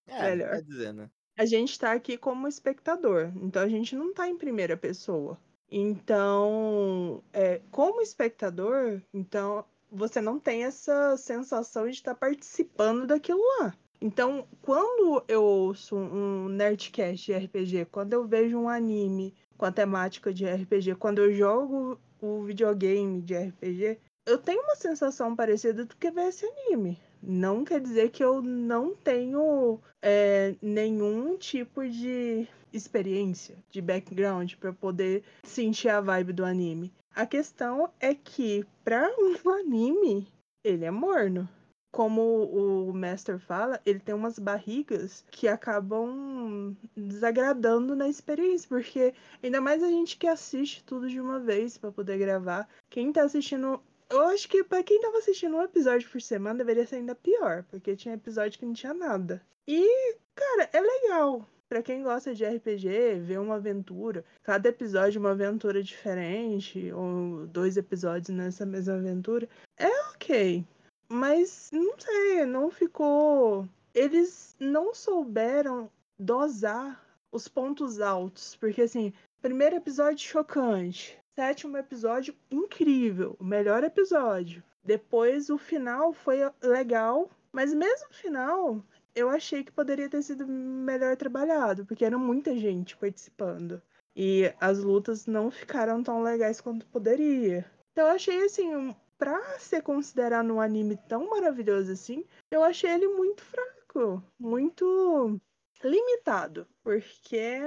[0.05, 0.55] É, Melhor.
[0.55, 1.11] Tá dizendo.
[1.37, 3.31] A gente tá aqui como espectador.
[3.41, 5.39] Então a gente não tá em primeira pessoa.
[5.71, 13.73] Então, é, como espectador, então você não tem essa sensação de estar participando daquilo lá.
[14.01, 19.71] Então, quando eu ouço um Nerdcast de RPG, quando eu vejo um anime com a
[19.71, 25.85] temática de RPG, quando eu jogo o videogame de RPG, eu tenho uma sensação parecida
[25.85, 26.99] do que ver esse anime.
[27.21, 34.73] Não quer dizer que eu não tenho é, nenhum tipo de experiência, de background, para
[34.73, 36.91] poder sentir a vibe do anime.
[37.15, 40.27] A questão é que, para um anime,
[40.63, 41.47] ele é morno
[41.93, 49.61] como o Master fala, ele tem umas barrigas que acabam desagradando na experiência, porque ainda
[49.61, 52.67] mais a gente que assiste tudo de uma vez para poder gravar.
[52.89, 53.79] Quem tá assistindo.
[54.09, 57.63] Eu acho que para quem tava assistindo um episódio por semana deveria ser ainda pior,
[57.69, 59.39] porque tinha episódio que não tinha nada.
[59.67, 61.47] E, cara, é legal.
[61.73, 67.77] Pra quem gosta de RPG, ver uma aventura, cada episódio uma aventura diferente, ou dois
[67.77, 70.63] episódios nessa mesma aventura, é ok.
[71.09, 73.67] Mas não sei, não ficou.
[73.91, 78.55] Eles não souberam dosar os pontos altos.
[78.57, 81.17] Porque assim, primeiro episódio chocante.
[81.33, 83.35] Sétimo episódio incrível.
[83.41, 84.63] Melhor episódio.
[84.83, 87.31] Depois o final foi legal.
[87.51, 88.83] Mas mesmo o final,
[89.15, 91.85] eu achei que poderia ter sido melhor trabalhado.
[91.85, 93.81] Porque era muita gente participando.
[94.15, 97.65] E as lutas não ficaram tão legais quanto poderia.
[97.91, 103.07] Então eu achei assim, pra ser considerado um anime tão maravilhoso assim, eu achei ele
[103.07, 105.39] muito fraco, muito
[105.83, 107.59] limitado, porque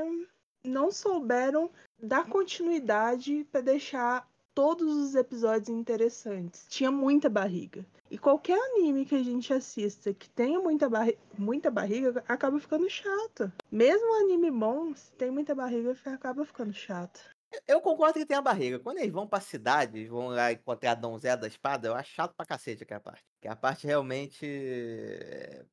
[0.65, 6.65] não souberam dar continuidade para deixar todos os episódios interessantes.
[6.71, 7.85] Tinha muita barriga.
[8.11, 12.89] E qualquer anime que a gente assista que tenha muita, barri muita barriga, acaba ficando
[12.89, 13.53] chato.
[13.71, 17.21] Mesmo um anime bom, se tem muita barriga, acaba ficando chato.
[17.69, 18.79] Eu concordo que tem a barriga.
[18.79, 22.35] Quando eles vão pra cidade, vão lá encontrar a donzela da espada, eu acho chato
[22.35, 23.25] pra cacete aquela parte.
[23.43, 24.47] Que a parte realmente,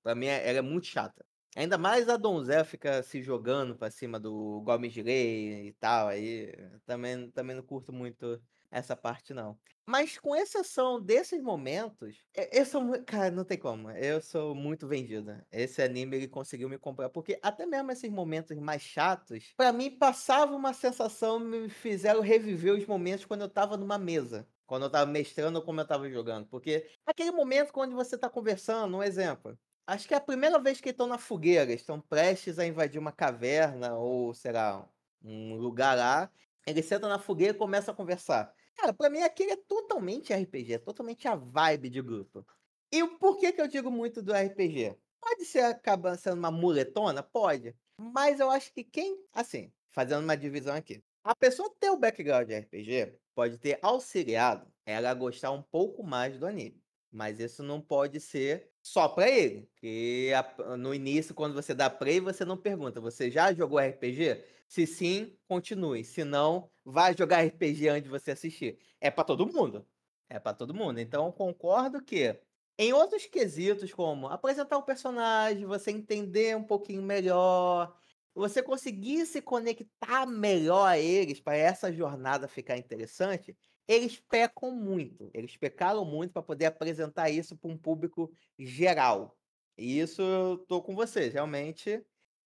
[0.03, 1.23] pra mim, ela é muito chata.
[1.55, 6.07] Ainda mais a donzela fica se jogando pra cima do Gomes de Lei e tal.
[6.09, 6.51] Aí
[6.85, 8.41] também, também não curto muito
[8.73, 9.59] essa parte, não.
[9.85, 12.17] Mas com exceção desses momentos,
[12.51, 13.03] eu sou.
[13.05, 13.91] Cara, não tem como.
[13.91, 15.45] Eu sou muito vendida.
[15.51, 17.09] Esse anime ele conseguiu me comprar.
[17.09, 22.73] Porque até mesmo esses momentos mais chatos, para mim passava uma sensação, me fizeram reviver
[22.73, 24.47] os momentos quando eu tava numa mesa.
[24.65, 26.47] Quando eu tava mestrando ou como eu tava jogando.
[26.47, 29.57] Porque aquele momento quando você tá conversando, um exemplo.
[29.85, 33.11] Acho que é a primeira vez que estão na fogueira, estão prestes a invadir uma
[33.11, 34.89] caverna ou, sei lá,
[35.21, 36.31] um lugar lá.
[36.65, 38.53] Eles sentam na fogueira e começam a conversar.
[38.75, 42.45] Cara, pra mim aquele é totalmente RPG, é totalmente a vibe de grupo.
[42.91, 44.95] E por que que eu digo muito do RPG?
[45.21, 47.23] Pode ser acabar sendo uma muletona?
[47.23, 47.75] Pode.
[47.97, 51.03] Mas eu acho que quem, assim, fazendo uma divisão aqui.
[51.23, 56.03] A pessoa ter o background de RPG pode ter auxiliado ela a gostar um pouco
[56.03, 56.83] mais do anime.
[57.11, 59.69] Mas isso não pode ser só para ele.
[59.77, 60.31] Que
[60.77, 64.43] no início, quando você dá play, você não pergunta: você já jogou RPG?
[64.67, 66.03] Se sim, continue.
[66.03, 68.79] Se não, vai jogar RPG antes de você assistir.
[68.99, 69.87] É para todo mundo.
[70.29, 70.99] É para todo mundo.
[70.99, 72.39] Então, concordo que
[72.77, 77.95] em outros quesitos, como apresentar o personagem, você entender um pouquinho melhor,
[78.33, 83.55] você conseguir se conectar melhor a eles para essa jornada ficar interessante,
[83.87, 85.29] eles pecam muito.
[85.33, 89.37] Eles pecaram muito para poder apresentar isso para um público geral.
[89.77, 92.03] E isso eu tô com vocês, realmente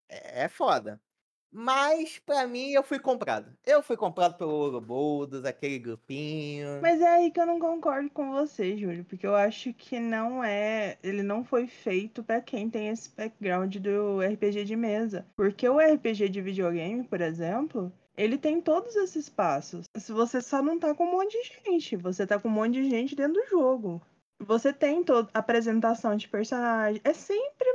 [0.09, 1.01] é, é foda.
[1.59, 3.51] Mas, pra mim, eu fui comprado.
[3.65, 6.81] Eu fui comprado pelo Ouroboros, aquele grupinho.
[6.83, 10.45] Mas é aí que eu não concordo com você, Júlio, porque eu acho que não
[10.45, 10.99] é.
[11.03, 15.27] Ele não foi feito para quem tem esse background do RPG de mesa.
[15.35, 19.87] Porque o RPG de videogame, por exemplo, ele tem todos esses passos.
[19.97, 22.75] Se você só não tá com um monte de gente, você tá com um monte
[22.75, 24.03] de gente dentro do jogo.
[24.39, 27.01] Você tem toda apresentação de personagem.
[27.03, 27.67] É sempre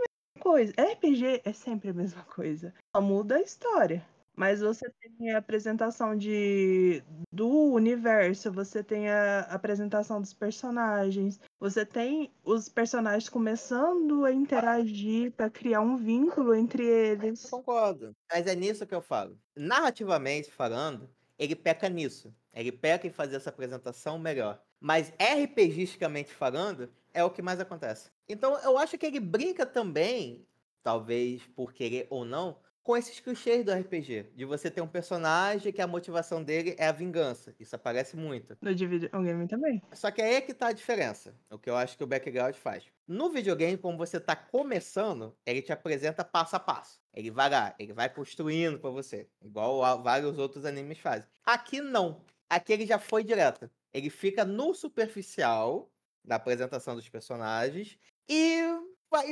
[0.41, 0.73] coisa.
[0.77, 2.73] RPG é sempre a mesma coisa.
[2.95, 4.05] Só muda a história.
[4.35, 11.85] Mas você tem a apresentação de, do universo, você tem a apresentação dos personagens, você
[11.85, 17.49] tem os personagens começando a interagir para criar um vínculo entre eles.
[17.49, 18.13] Concordo.
[18.31, 19.37] Mas é nisso que eu falo.
[19.55, 22.33] Narrativamente falando, ele peca nisso.
[22.53, 24.61] Ele peca em fazer essa apresentação melhor.
[24.81, 28.09] Mas RPGisticamente falando, é o que mais acontece.
[28.27, 30.47] Então eu acho que ele brinca também,
[30.81, 34.31] talvez por querer ou não, com esses clichês do RPG.
[34.35, 37.53] De você ter um personagem que a motivação dele é a vingança.
[37.59, 38.57] Isso aparece muito.
[38.59, 39.83] No videogame também.
[39.93, 41.35] Só que aí é que tá a diferença.
[41.51, 42.85] O que eu acho que o background faz.
[43.07, 46.99] No videogame, como você tá começando, ele te apresenta passo a passo.
[47.13, 49.29] Ele vai lá, ele vai construindo para você.
[49.43, 51.27] Igual vários outros animes fazem.
[51.45, 52.23] Aqui não.
[52.49, 53.69] Aqui ele já foi direto.
[53.93, 55.91] Ele fica no superficial
[56.23, 57.97] da apresentação dos personagens
[58.29, 58.61] e,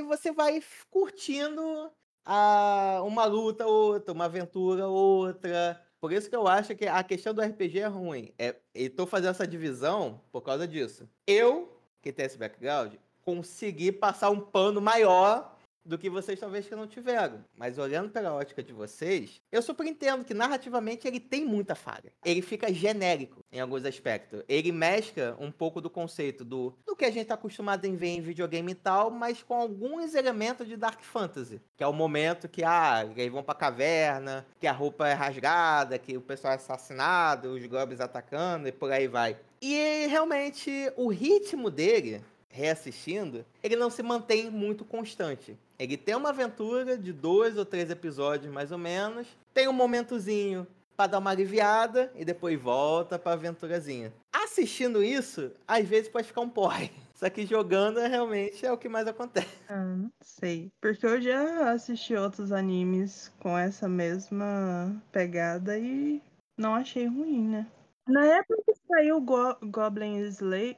[0.07, 1.91] você vai curtindo
[2.25, 5.81] a, uma luta outra, uma aventura outra.
[6.01, 8.33] Por isso que eu acho que a questão do RPG é ruim.
[8.37, 11.07] É, e tô fazendo essa divisão por causa disso.
[11.25, 16.75] Eu, que tenho esse background, conseguir passar um pano maior do que vocês talvez que
[16.75, 17.43] não tiveram.
[17.55, 22.11] Mas olhando pela ótica de vocês, eu super entendo que narrativamente ele tem muita falha.
[22.23, 24.43] Ele fica genérico em alguns aspectos.
[24.47, 28.09] Ele mescla um pouco do conceito do, do que a gente está acostumado em ver
[28.09, 31.61] em videogame e tal, mas com alguns elementos de Dark Fantasy.
[31.75, 35.97] Que é o momento que ah, eles vão pra caverna, que a roupa é rasgada,
[35.97, 39.37] que o pessoal é assassinado, os goblins atacando e por aí vai.
[39.61, 45.57] E realmente o ritmo dele reassistindo, ele não se mantém muito constante.
[45.79, 49.25] Ele tem uma aventura de dois ou três episódios, mais ou menos.
[49.53, 54.11] Tem um momentozinho para dar uma aliviada e depois volta pra aventurazinha.
[54.33, 56.91] Assistindo isso, às vezes pode ficar um porre.
[57.15, 59.47] Só que jogando é realmente é o que mais acontece.
[59.69, 60.69] Ah, não sei.
[60.81, 66.21] Porque eu já assisti outros animes com essa mesma pegada e
[66.57, 67.67] não achei ruim, né?
[68.05, 70.77] Na época que saiu Go Goblin Slayer.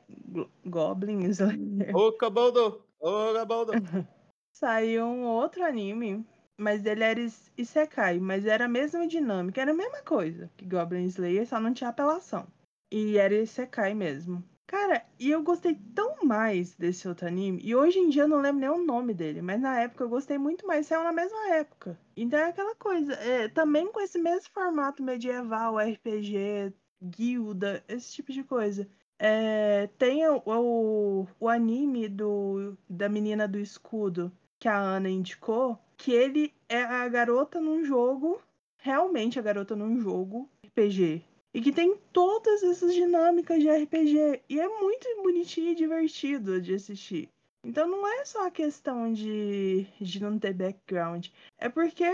[0.66, 1.96] Goblin Slayer.
[1.96, 2.84] Ô, Cabaldo!
[3.00, 3.74] Ô, Cabaldo!
[4.62, 6.24] saiu um outro anime,
[6.56, 7.20] mas ele era
[7.58, 11.74] Isekai, mas era a mesma dinâmica, era a mesma coisa que Goblin Slayer, só não
[11.74, 12.48] tinha apelação.
[12.92, 14.44] E era Isekai mesmo.
[14.68, 18.40] Cara, e eu gostei tão mais desse outro anime, e hoje em dia eu não
[18.40, 21.56] lembro nem o nome dele, mas na época eu gostei muito mais, saiu na mesma
[21.56, 22.00] época.
[22.16, 26.72] Então é aquela coisa, é, também com esse mesmo formato medieval, RPG,
[27.02, 28.88] guilda, esse tipo de coisa.
[29.20, 35.78] É, tem o, o, o, anime do, da menina do escudo que a Ana indicou,
[35.98, 38.40] que ele é a garota num jogo,
[38.78, 41.24] realmente a garota num jogo RPG.
[41.52, 44.44] E que tem todas essas dinâmicas de RPG.
[44.48, 47.28] E é muito bonitinho e divertido de assistir.
[47.66, 51.28] Então não é só a questão de, de não ter background.
[51.58, 52.06] É porque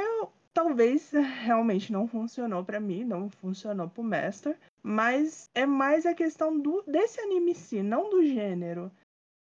[0.54, 1.12] talvez
[1.44, 4.58] realmente não funcionou para mim, não funcionou pro Master.
[4.82, 8.90] Mas é mais a questão do, desse anime em si, não do gênero.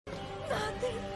[0.05, 1.06] Essa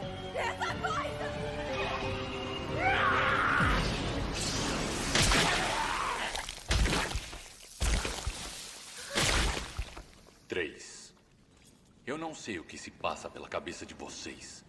[12.04, 14.64] Eu não sei o que se passa pela cabeça de vocês,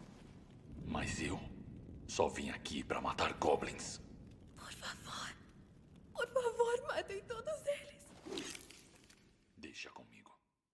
[0.86, 1.40] mas eu
[2.08, 4.00] só vim aqui para matar goblins.
[4.56, 5.36] Por favor,
[6.14, 8.14] por favor, matem todos eles.
[9.58, 10.13] Deixa comigo.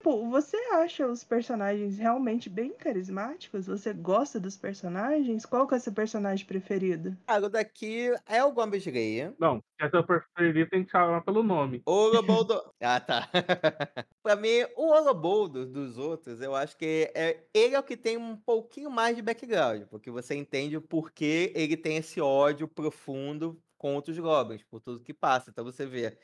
[0.02, 3.66] Pô, você acha os personagens realmente bem carismáticos?
[3.66, 5.44] Você gosta dos personagens?
[5.46, 7.16] Qual que é o seu personagem preferido?
[7.26, 9.34] Ah, o daqui é o Gomes Leia.
[9.38, 11.82] Não, se é seu preferido tem que chamar pelo nome.
[11.86, 12.60] Oloboldo.
[12.82, 13.30] ah, tá.
[14.22, 18.16] pra mim, o Oloboldo dos outros, eu acho que é, ele é o que tem
[18.16, 23.62] um pouquinho mais de background, porque você entende o porquê ele tem esse ódio profundo
[23.78, 25.50] contra os goblins, por tudo que passa.
[25.50, 26.18] Então você vê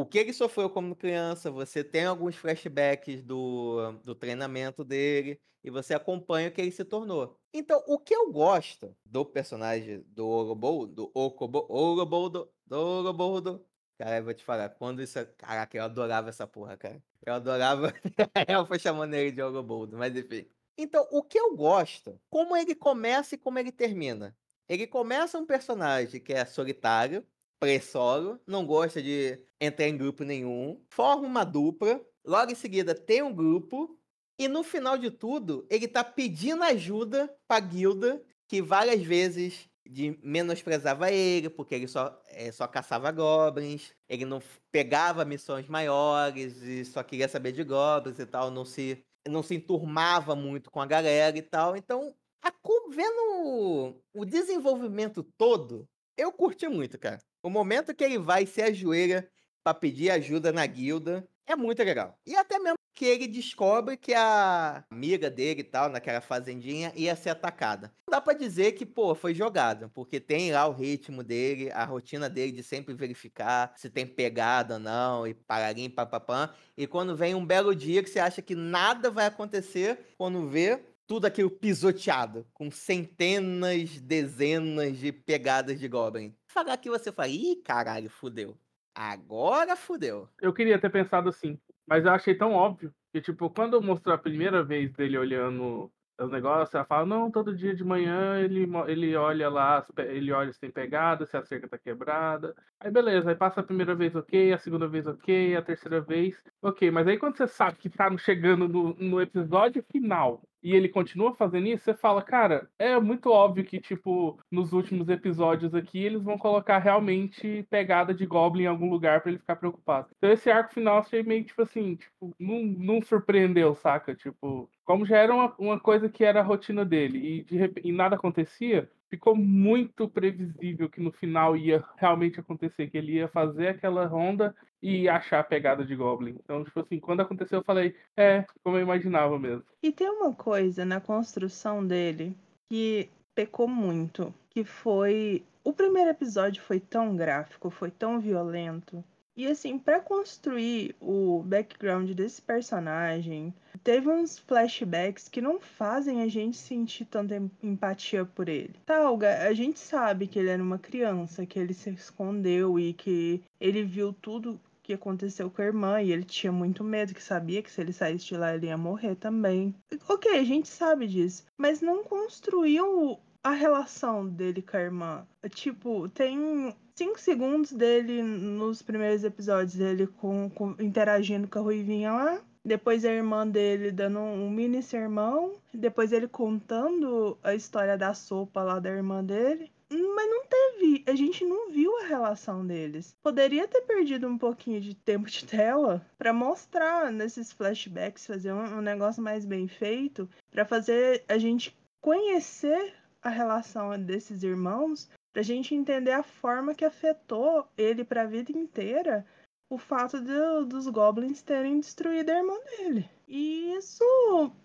[0.00, 5.70] o que ele sofreu como criança, você tem alguns flashbacks do, do treinamento dele e
[5.70, 7.36] você acompanha o que ele se tornou.
[7.52, 13.66] Então, o que eu gosto do personagem do Orobo, do Okobo, Oroboldo, do Oroboldo,
[13.98, 17.02] cara, eu vou te falar, quando isso, caraca, eu adorava essa porra, cara.
[17.26, 17.92] Eu adorava
[18.62, 20.46] a foi chamando ele de Oroboldo, mas enfim.
[20.76, 24.36] Então, o que eu gosto, como ele começa e como ele termina.
[24.68, 27.26] Ele começa um personagem que é solitário,
[27.60, 33.22] pré-solo, não gosta de entrar em grupo nenhum, forma uma dupla, logo em seguida tem
[33.22, 33.98] um grupo,
[34.38, 40.18] e no final de tudo, ele tá pedindo ajuda pra guilda, que várias vezes de
[40.22, 44.40] menosprezava ele, porque ele só, é, só caçava goblins, ele não
[44.70, 49.54] pegava missões maiores e só queria saber de goblins e tal, não se, não se
[49.54, 51.76] enturmava muito com a galera e tal.
[51.76, 52.52] Então, a,
[52.90, 57.18] vendo o desenvolvimento todo, eu curti muito, cara.
[57.42, 59.30] O momento que ele vai se ajoelha
[59.62, 62.18] para pedir ajuda na guilda é muito legal.
[62.26, 67.14] E até mesmo que ele descobre que a amiga dele e tal, naquela fazendinha, ia
[67.14, 67.92] ser atacada.
[68.04, 71.84] Não dá pra dizer que, pô, foi jogado, porque tem lá o ritmo dele, a
[71.84, 76.50] rotina dele de sempre verificar se tem pegada ou não, e pararim, papapã.
[76.76, 80.84] E quando vem um belo dia que você acha que nada vai acontecer, quando vê,
[81.08, 86.36] tudo aquilo pisoteado, com centenas, dezenas de pegadas de Goblin.
[86.46, 88.58] Falar que você fala, ih, caralho, fudeu.
[88.94, 90.28] Agora fudeu.
[90.40, 94.18] Eu queria ter pensado assim, mas eu achei tão óbvio que, tipo, quando mostrou a
[94.18, 99.14] primeira vez dele olhando os negócios, ela fala, não, todo dia de manhã ele, ele
[99.16, 102.54] olha lá, ele olha se tem pegada, se a cerca tá quebrada.
[102.80, 106.42] Aí beleza, aí passa a primeira vez ok, a segunda vez ok, a terceira vez
[106.62, 106.90] ok.
[106.90, 111.34] Mas aí quando você sabe que tá chegando no, no episódio final e ele continua
[111.34, 116.22] fazendo isso, você fala, cara, é muito óbvio que, tipo, nos últimos episódios aqui, eles
[116.22, 120.08] vão colocar realmente pegada de Goblin em algum lugar para ele ficar preocupado.
[120.16, 124.14] Então esse arco final achei meio, tipo assim, tipo, não, não surpreendeu, saca?
[124.14, 127.92] Tipo, como já era uma, uma coisa que era a rotina dele e, de, e
[127.92, 133.68] nada acontecia, ficou muito previsível que no final ia realmente acontecer, que ele ia fazer
[133.68, 136.38] aquela ronda e achar a pegada de Goblin.
[136.42, 139.62] Então, tipo assim, quando aconteceu, eu falei, é, como eu imaginava mesmo.
[139.82, 142.34] E tem uma coisa na construção dele
[142.70, 149.04] que pecou muito, que foi o primeiro episódio foi tão gráfico, foi tão violento.
[149.38, 156.26] E assim, pra construir o background desse personagem, teve uns flashbacks que não fazem a
[156.26, 158.74] gente sentir tanta em- empatia por ele.
[158.84, 162.92] Tá, Olga, a gente sabe que ele era uma criança, que ele se escondeu e
[162.92, 167.22] que ele viu tudo que aconteceu com a irmã e ele tinha muito medo, que
[167.22, 169.72] sabia que se ele saísse de lá ele ia morrer também.
[170.08, 175.26] Ok, a gente sabe disso, mas não construiu a relação dele com a irmã.
[175.50, 182.12] Tipo, tem cinco segundos dele nos primeiros episódios dele com, com- interagindo com a Ruivinha
[182.12, 182.42] lá.
[182.64, 185.54] Depois a irmã dele dando um mini sermão.
[185.72, 189.70] Depois ele contando a história da sopa lá da irmã dele.
[189.90, 191.04] Mas não teve.
[191.06, 193.14] A gente não viu a relação deles.
[193.22, 198.78] Poderia ter perdido um pouquinho de tempo de tela pra mostrar nesses flashbacks, fazer um,
[198.78, 202.92] um negócio mais bem feito, pra fazer a gente conhecer
[203.22, 209.26] a relação desses irmãos, pra gente entender a forma que afetou ele pra vida inteira
[209.70, 210.18] o fato
[210.66, 213.08] dos goblins terem destruído a irmã dele.
[213.26, 214.02] E isso,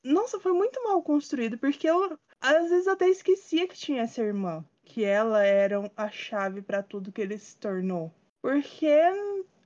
[0.04, 4.64] nossa, foi muito mal construído, porque eu às vezes até esquecia que tinha essa irmã,
[4.86, 8.12] que ela era a chave pra tudo que ele se tornou.
[8.42, 8.88] Porque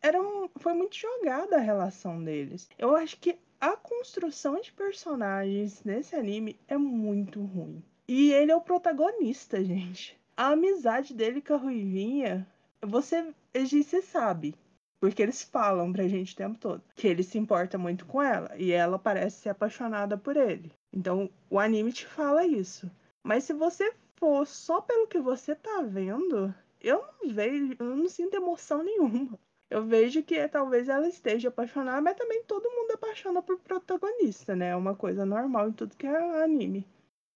[0.02, 2.68] era um- foi muito jogada a relação deles.
[2.78, 7.84] Eu acho que a construção de personagens nesse anime é muito ruim.
[8.08, 10.18] E ele é o protagonista, gente.
[10.38, 12.48] A amizade dele com a Ruivinha,
[12.80, 14.56] você, você sabe.
[15.00, 18.56] Porque eles falam pra gente o tempo todo que ele se importa muito com ela
[18.56, 20.72] e ela parece ser apaixonada por ele.
[20.94, 22.90] Então o anime te fala isso.
[23.24, 28.08] Mas se você for só pelo que você tá vendo, eu não vejo, eu não
[28.08, 29.40] sinto emoção nenhuma.
[29.70, 34.70] Eu vejo que talvez ela esteja apaixonada, mas também todo mundo apaixona por protagonista, né?
[34.70, 36.88] É uma coisa normal em tudo que é anime.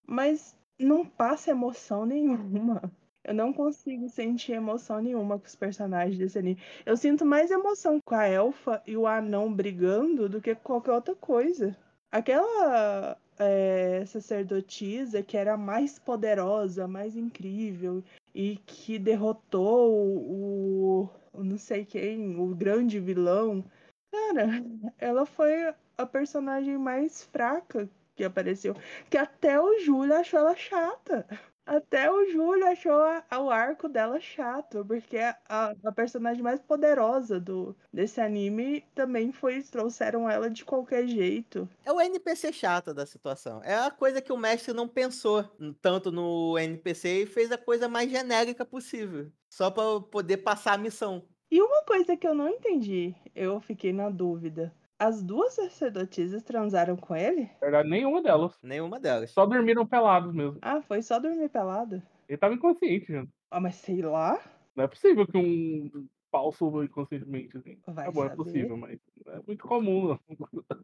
[0.07, 0.55] Mas
[0.86, 2.82] não passa emoção nenhuma.
[3.23, 6.61] Eu não consigo sentir emoção nenhuma com os personagens desse anime.
[6.86, 11.15] Eu sinto mais emoção com a elfa e o anão brigando do que qualquer outra
[11.15, 11.77] coisa.
[12.11, 18.03] Aquela é, sacerdotisa que era mais poderosa, mais incrível
[18.34, 23.63] e que derrotou o, o não sei quem, o grande vilão.
[24.11, 24.47] Cara,
[24.97, 27.88] ela foi a personagem mais fraca
[28.22, 28.76] que apareceu.
[29.09, 31.28] Que até o Júlio achou ela chata.
[31.65, 37.39] Até o Júlio achou a- o arco dela chato, porque a, a personagem mais poderosa
[37.39, 39.61] do, desse anime também foi.
[39.63, 41.69] Trouxeram ela de qualquer jeito.
[41.86, 43.61] É o NPC chato da situação.
[43.63, 45.43] É a coisa que o mestre não pensou
[45.82, 49.32] tanto no NPC e fez a coisa mais genérica possível.
[49.49, 51.24] Só pra poder passar a missão.
[51.49, 54.74] E uma coisa que eu não entendi, eu fiquei na dúvida.
[55.03, 57.45] As duas sacerdotisas transaram com ele?
[57.59, 58.55] Na verdade, nenhuma delas.
[58.61, 59.31] Nenhuma delas.
[59.31, 60.59] Só dormiram pelados mesmo.
[60.61, 62.03] Ah, foi só dormir pelado?
[62.29, 63.31] Ele tava inconsciente, gente.
[63.49, 64.39] Ah, mas sei lá.
[64.75, 67.79] Não é possível que um pau suba inconscientemente, assim.
[67.87, 68.35] Vai Tá bom, é saber.
[68.43, 70.09] possível, mas é muito comum.
[70.09, 70.19] não.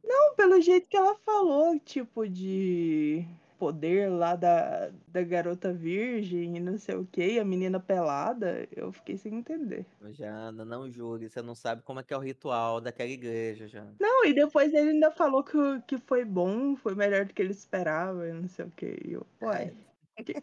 [0.04, 3.24] Não, pelo jeito que ela falou, tipo, de
[3.58, 8.92] poder lá da, da garota virgem e não sei o que, a menina pelada, eu
[8.92, 9.86] fiquei sem entender.
[10.12, 11.30] Jana, não julgue.
[11.30, 13.96] Você não sabe como é que é o ritual daquela igreja, Jana.
[14.00, 17.52] Não, e depois ele ainda falou que, que foi bom, foi melhor do que ele
[17.52, 18.98] esperava, e não sei o que.
[19.06, 19.74] E eu, uai,
[20.20, 20.34] o que,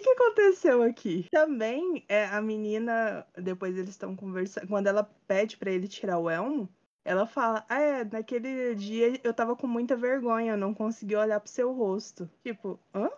[0.00, 1.26] que, aconteceu aqui?
[1.30, 6.30] Também, é, a menina, depois eles estão conversando, quando ela pede pra ele tirar o
[6.30, 6.68] elmo,
[7.04, 11.40] ela fala, ah, é, naquele dia eu tava com muita vergonha, eu não consegui olhar
[11.40, 12.30] pro seu rosto.
[12.42, 13.08] Tipo, hã?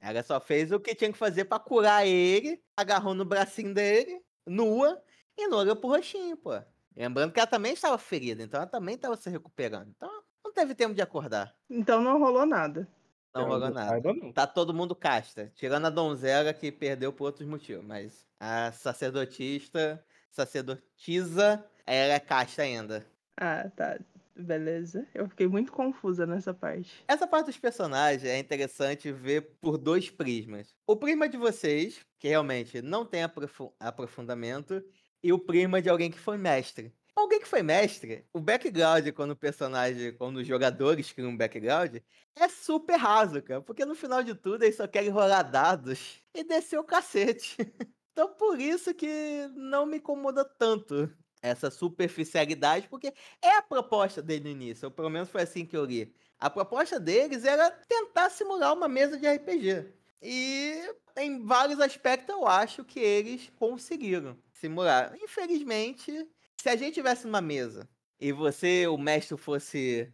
[0.00, 4.22] Ela só fez o que tinha que fazer pra curar ele, agarrou no bracinho dele,
[4.46, 5.02] nua,
[5.36, 6.50] e não olhou pro roxinho, pô.
[6.96, 9.90] Lembrando que ela também estava ferida, então ela também estava se recuperando.
[9.96, 11.56] Então não teve tempo de acordar.
[11.70, 12.86] Então não rolou nada.
[13.34, 13.88] Não Eu rolou nada.
[13.88, 14.32] saiba, não.
[14.32, 20.04] Tá todo mundo casta, tirando a donzela que perdeu por outros motivos, mas a sacerdotista,
[20.30, 21.64] sacerdotisa,
[21.94, 23.06] ela é casta ainda.
[23.36, 23.98] Ah, tá.
[24.36, 25.06] Beleza.
[25.14, 27.04] Eu fiquei muito confusa nessa parte.
[27.08, 30.76] Essa parte dos personagens é interessante ver por dois prismas.
[30.86, 34.82] O prisma de vocês, que realmente não tem aprofu- aprofundamento,
[35.22, 36.94] e o prisma de alguém que foi mestre.
[37.16, 41.96] Alguém que foi mestre, o background, quando o personagem, quando os jogadores criam um background,
[42.36, 43.60] é super raso, cara.
[43.60, 47.56] Porque no final de tudo eles só querem rolar dados e descer o cacete.
[48.12, 51.08] Então por isso que não me incomoda tanto
[51.42, 53.12] essa superficialidade, porque
[53.42, 56.14] é a proposta dele no início, ou pelo menos foi assim que eu li.
[56.38, 59.92] A proposta deles era tentar simular uma mesa de RPG.
[60.22, 60.82] E
[61.16, 65.14] em vários aspectos eu acho que eles conseguiram simular.
[65.20, 66.26] Infelizmente,
[66.60, 67.88] se a gente tivesse numa mesa
[68.20, 70.12] e você, o mestre, fosse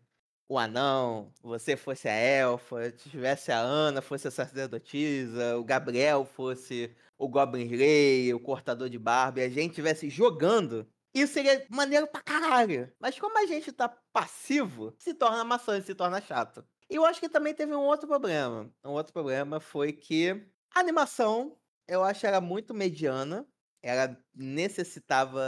[0.49, 6.95] o anão, você fosse a elfa, tivesse a Ana, fosse a sacerdotisa, o Gabriel fosse
[7.17, 12.07] o Goblin Slayer, o cortador de barba, e a gente tivesse jogando, isso seria maneiro
[12.07, 12.93] pra caralho.
[13.01, 16.67] Mas como a gente tá passivo, se torna maçante, se torna chato.
[16.91, 18.73] E eu acho que também teve um outro problema.
[18.85, 21.59] Um outro problema foi que a animação,
[21.89, 23.47] eu acho era muito mediana.
[23.83, 25.43] Ela necessitava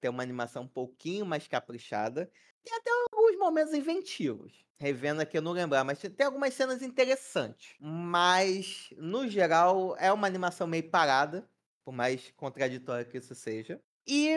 [0.00, 2.30] ter uma animação um pouquinho mais caprichada.
[2.64, 4.64] Tem até alguns momentos inventivos.
[4.78, 7.76] Revendo aqui eu não lembrar, mas tem algumas cenas interessantes.
[7.80, 11.48] Mas, no geral, é uma animação meio parada,
[11.84, 13.80] por mais contraditória que isso seja.
[14.06, 14.36] E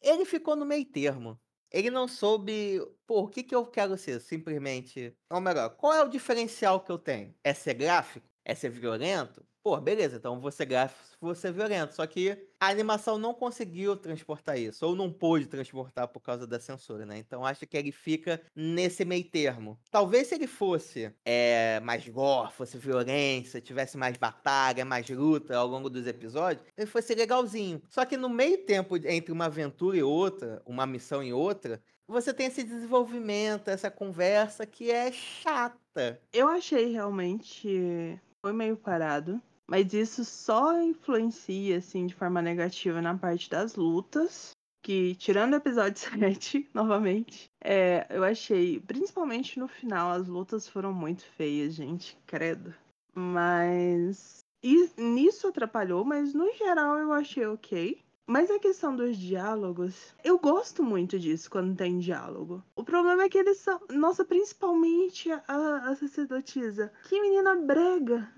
[0.00, 1.40] ele ficou no meio termo.
[1.70, 4.20] Ele não soube, o que, que eu quero ser?
[4.20, 5.16] Simplesmente.
[5.30, 7.34] Ou melhor, qual é o diferencial que eu tenho?
[7.42, 8.28] É ser gráfico?
[8.44, 9.46] É ser violento?
[9.64, 11.94] Pô, beleza, então você gráfico, você violento.
[11.94, 16.58] Só que a animação não conseguiu transportar isso, ou não pôde transportar por causa da
[16.58, 17.18] censura, né?
[17.18, 19.78] Então acho que ele fica nesse meio termo.
[19.88, 25.68] Talvez se ele fosse é, mais gore, fosse violência, tivesse mais batalha, mais luta ao
[25.68, 27.80] longo dos episódios, ele fosse legalzinho.
[27.88, 32.34] Só que no meio tempo entre uma aventura e outra, uma missão e outra, você
[32.34, 36.20] tem esse desenvolvimento, essa conversa que é chata.
[36.32, 38.20] Eu achei realmente.
[38.44, 39.40] Foi meio parado.
[39.68, 44.50] Mas isso só influencia, assim, de forma negativa na parte das lutas.
[44.84, 50.92] Que, tirando o episódio 7, novamente, é, eu achei, principalmente no final, as lutas foram
[50.92, 52.74] muito feias, gente, credo.
[53.14, 54.40] Mas.
[54.62, 58.00] E nisso atrapalhou, mas no geral eu achei ok.
[58.26, 62.62] Mas a questão dos diálogos, eu gosto muito disso quando tem diálogo.
[62.76, 63.80] O problema é que eles são.
[63.90, 65.42] Nossa, principalmente a,
[65.88, 66.92] a sacerdotisa.
[67.08, 68.32] Que menina brega.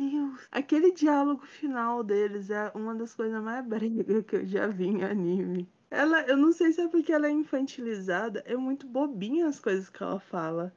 [0.00, 0.48] Deus.
[0.50, 5.04] Aquele diálogo final deles é uma das coisas mais bregas que eu já vi em
[5.04, 5.68] anime.
[5.90, 9.90] Ela, eu não sei se é porque ela é infantilizada, é muito bobinha as coisas
[9.90, 10.72] que ela fala.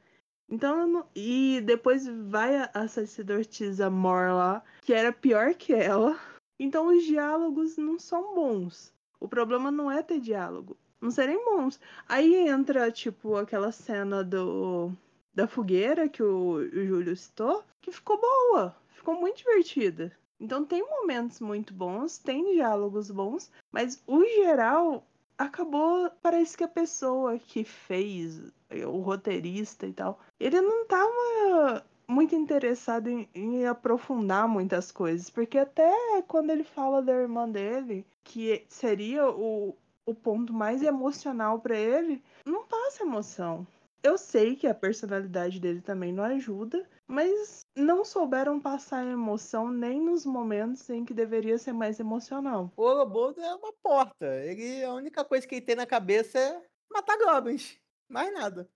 [0.46, 1.06] Então, não...
[1.14, 6.18] e depois vai a, a sacerdotisa Mor lá, que era pior que ela.
[6.58, 8.92] Então, os diálogos não são bons.
[9.18, 11.80] O problema não é ter diálogo, não serem bons.
[12.06, 14.92] Aí entra, tipo, aquela cena do
[15.32, 20.10] da fogueira que o, o Júlio citou, que ficou boa ficou muito divertida.
[20.40, 26.68] Então tem momentos muito bons, tem diálogos bons, mas o geral acabou, parece que a
[26.68, 28.40] pessoa que fez,
[28.86, 35.58] o roteirista e tal, ele não tava muito interessado em, em, aprofundar muitas coisas, porque
[35.58, 39.76] até quando ele fala da irmã dele, que seria o,
[40.06, 43.66] o ponto mais emocional para ele, não passa emoção.
[44.02, 50.00] Eu sei que a personalidade dele também não ajuda, mas não souberam passar emoção nem
[50.00, 52.72] nos momentos em que deveria ser mais emocional.
[52.76, 54.26] O Ouroboros é uma porta.
[54.44, 57.76] Ele, a única coisa que ele tem na cabeça é matar goblins.
[58.08, 58.68] Mais nada.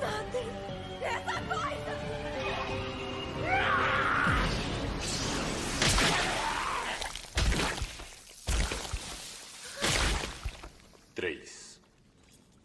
[0.00, 0.48] Matem
[1.02, 1.90] essa coisa!
[11.14, 11.80] Três.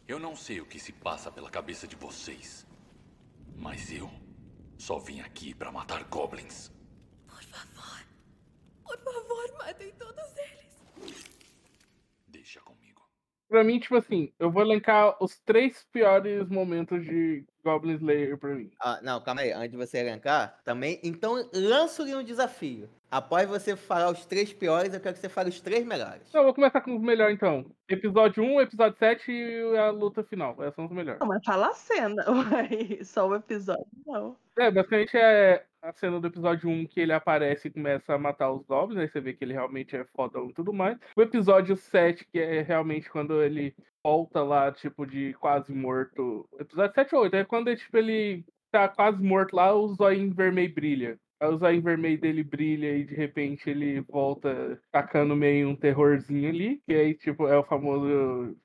[0.07, 2.65] Eu não sei o que se passa pela cabeça de vocês,
[3.57, 4.09] mas eu
[4.85, 6.71] só vim aqui para matar goblins.
[7.27, 8.05] Por favor.
[8.83, 11.25] Por favor, matem todos eles.
[12.27, 12.74] Deixa comigo.
[13.47, 18.55] Pra mim, tipo assim, eu vou elencar os três piores momentos de Goblin Slayer pra
[18.55, 18.71] mim.
[18.79, 19.51] Ah, não, calma aí.
[19.51, 20.99] Antes de você elencar, também.
[21.03, 22.89] Então, lanço-lhe um desafio.
[23.09, 26.27] Após você falar os três piores, eu quero que você fale os três melhores.
[26.27, 27.65] Então, eu vou começar com os melhores, então.
[27.87, 30.55] Episódio 1, episódio 7 e a luta final.
[30.59, 31.19] Essas são os melhores.
[31.19, 33.03] Não, mas fala a cena, uai.
[33.03, 34.35] Só o episódio, não.
[34.57, 38.51] É, basicamente é a cena do episódio 1 que ele aparece e começa a matar
[38.51, 40.97] os goblins, aí você vê que ele realmente é fodão e tudo mais.
[41.15, 46.47] O episódio 7, que é realmente quando ele volta lá, tipo, de quase morto.
[46.59, 50.73] Episódio 7 ou 8, é quando tipo, ele tá quase morto lá, o zóio vermelho
[50.73, 51.19] brilha.
[51.39, 56.49] Aí o zóio vermelho dele brilha e de repente ele volta tacando meio um terrorzinho
[56.49, 58.55] ali, que aí, tipo, é o famoso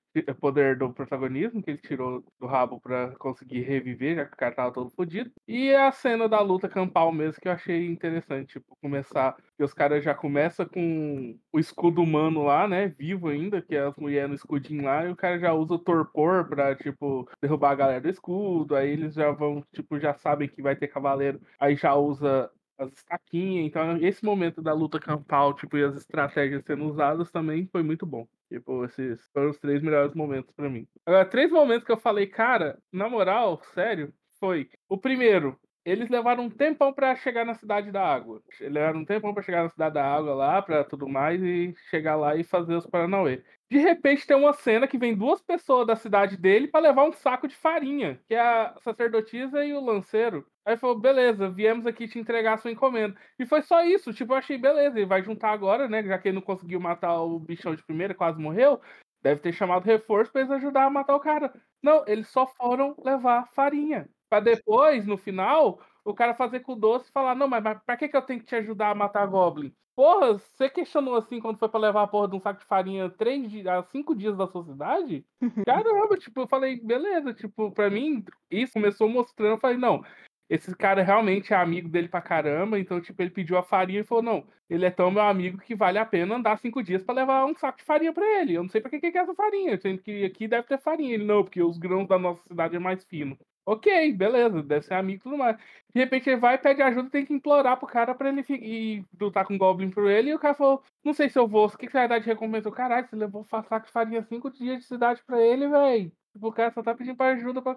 [0.40, 4.54] poder do protagonismo que ele tirou do rabo para conseguir reviver, já que o cara
[4.54, 5.30] tava todo fodido.
[5.46, 9.74] E a cena da luta campal mesmo que eu achei interessante, tipo, começar, que os
[9.74, 14.28] caras já começam com o escudo humano lá, né, vivo ainda, que é as mulheres
[14.28, 18.00] no escudinho lá, e o cara já usa o torpor pra, tipo, derrubar a galera
[18.00, 21.94] do escudo, aí eles já vão, tipo, já sabem que vai ter cavaleiro, aí já
[21.94, 22.50] usa
[22.80, 23.66] as estaquinhas.
[23.66, 28.06] Então, esse momento da luta campal, tipo, e as estratégias sendo usadas também foi muito
[28.06, 28.26] bom.
[28.48, 30.86] Tipo, esses foram os três melhores momentos pra mim.
[31.06, 34.70] Agora, três momentos que eu falei, cara, na moral, sério, foi.
[34.88, 38.42] O primeiro, eles levaram um tempão pra chegar na cidade da água.
[38.60, 42.16] Levaram um tempão pra chegar na cidade da água lá, pra tudo mais, e chegar
[42.16, 43.42] lá e fazer os Paranauê.
[43.70, 47.12] De repente tem uma cena que vem duas pessoas da cidade dele pra levar um
[47.12, 50.44] saco de farinha, que é a sacerdotisa e o lanceiro.
[50.66, 53.16] Aí falou, beleza, viemos aqui te entregar a sua encomenda.
[53.38, 56.28] E foi só isso, tipo, eu achei, beleza, ele vai juntar agora, né, já que
[56.28, 58.80] ele não conseguiu matar o bichão de primeira, quase morreu,
[59.22, 61.52] deve ter chamado reforço pra eles ajudar a matar o cara.
[61.82, 64.08] Não, eles só foram levar farinha.
[64.30, 67.82] Pra depois, no final, o cara fazer com o doce e falar, não, mas, mas
[67.84, 69.74] pra que, que eu tenho que te ajudar a matar Goblin?
[69.96, 73.10] Porra, você questionou assim quando foi pra levar a porra de um saco de farinha
[73.10, 75.26] três dias, a cinco dias da sua cidade?
[75.66, 80.02] Caramba, tipo, eu falei, beleza, tipo, pra mim, isso começou mostrando, eu falei, não,
[80.48, 84.04] esse cara realmente é amigo dele pra caramba, então, tipo, ele pediu a farinha e
[84.04, 87.14] falou, não, ele é tão meu amigo que vale a pena andar cinco dias pra
[87.14, 88.54] levar um saco de farinha pra ele.
[88.54, 91.14] Eu não sei pra que que é essa farinha, sendo que aqui deve ter farinha.
[91.14, 93.36] Ele, não, porque os grãos da nossa cidade é mais fino.
[93.70, 95.56] Ok, beleza, deve ser amigo e tudo mais.
[95.94, 99.46] De repente ele vai, pede ajuda, tem que implorar pro cara pra ele ir lutar
[99.46, 100.30] com o Goblin por ele.
[100.30, 102.18] E o cara falou: Não sei se eu vou, o que, que você vai dar
[102.18, 102.66] de recompensa?
[102.66, 106.10] Eu, Caralho, você levou saco de farinha cinco dias de cidade pra ele, velho.
[106.32, 107.76] Tipo, o cara só tá pedindo pra ajuda pra.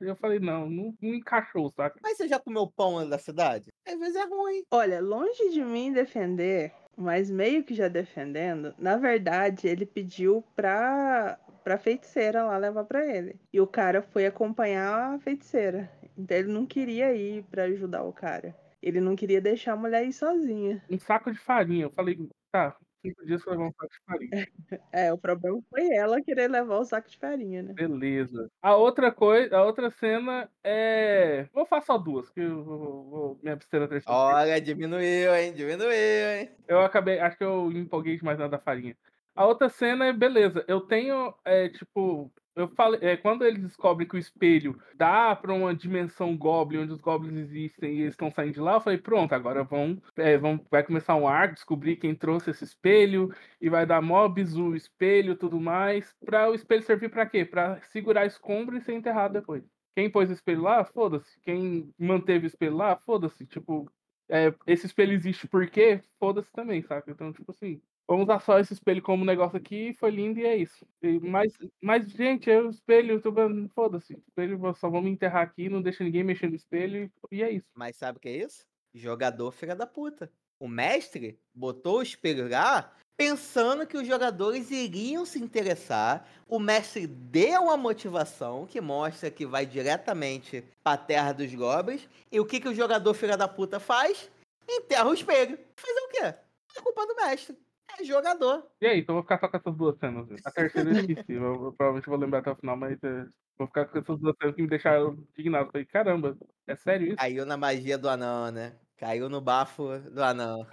[0.00, 2.00] Eu falei: Não, não, não encaixou, saca?
[2.02, 3.70] Mas você já comeu pão da cidade?
[3.86, 4.64] Às vezes é ruim.
[4.70, 11.38] Olha, longe de mim defender, mas meio que já defendendo, na verdade, ele pediu pra,
[11.62, 13.36] pra feiticeira lá levar pra ele.
[13.52, 15.90] E o cara foi acompanhar a feiticeira.
[16.16, 18.54] Então ele não queria ir pra ajudar o cara.
[18.82, 20.82] Ele não queria deixar a mulher ir sozinha.
[20.90, 21.84] Um saco de farinha.
[21.84, 24.48] Eu falei: Tá, cinco dias pra levar um saco de farinha.
[24.92, 27.74] É, o problema foi ela querer levar o saco de farinha, né?
[27.74, 28.50] Beleza.
[28.62, 31.46] A outra coisa, a outra cena é.
[31.52, 34.18] Vou fazer só duas, que eu vou, vou- me abster terceira.
[34.18, 35.52] Olha, diminuiu, hein?
[35.52, 36.50] Diminuiu, hein?
[36.66, 38.96] Eu acabei, acho que eu empolguei demais na da farinha.
[39.34, 44.06] A outra cena é, beleza, eu tenho, é, tipo, eu falei, é, quando eles descobrem
[44.06, 48.30] que o espelho dá pra uma dimensão Goblin, onde os Goblins existem e eles estão
[48.30, 51.96] saindo de lá, eu falei, pronto, agora vão, é, vão, vai começar um arco, descobrir
[51.96, 56.82] quem trouxe esse espelho, e vai dar mó bizu espelho tudo mais, pra o espelho
[56.82, 57.44] servir pra quê?
[57.44, 59.64] Pra segurar escombro e ser enterrado depois.
[59.96, 61.40] Quem pôs o espelho lá, foda-se.
[61.42, 63.46] Quem manteve o espelho lá, foda-se.
[63.46, 63.90] Tipo,
[64.28, 66.02] é, esse espelho existe por quê?
[66.18, 67.10] Foda-se também, saca?
[67.10, 70.56] Então, tipo assim, vamos usar só esse espelho como negócio aqui, foi lindo e é
[70.56, 70.86] isso.
[71.02, 73.32] E- mas, mas, gente, o espelho, tô
[73.74, 74.14] foda-se.
[74.28, 77.66] Espelho, só vamos enterrar aqui, não deixa ninguém mexer no espelho e é isso.
[77.74, 78.64] Mas sabe o que é isso?
[78.94, 80.30] Jogador filha da puta.
[80.60, 86.26] O mestre botou o espelho lá pensando que os jogadores iriam se interessar.
[86.48, 92.08] O mestre deu uma motivação que mostra que vai diretamente pra terra dos goblins.
[92.30, 94.30] E o que, que o jogador filha da puta faz?
[94.68, 95.58] Enterra o espelho.
[95.76, 96.34] Fazer o quê?
[96.76, 97.56] É culpa do mestre.
[97.98, 98.66] É jogador.
[98.80, 100.26] E aí, então vou ficar só com essas duas cenas.
[100.44, 103.24] A terceira eu esqueci, eu, eu provavelmente vou lembrar até o final, mas é,
[103.56, 105.70] vou ficar com essas duas cenas que me deixaram indignado.
[105.70, 107.16] Falei, caramba, é sério isso?
[107.16, 108.76] Caiu na magia do anão, né?
[108.96, 110.66] Caiu no bafo do anão.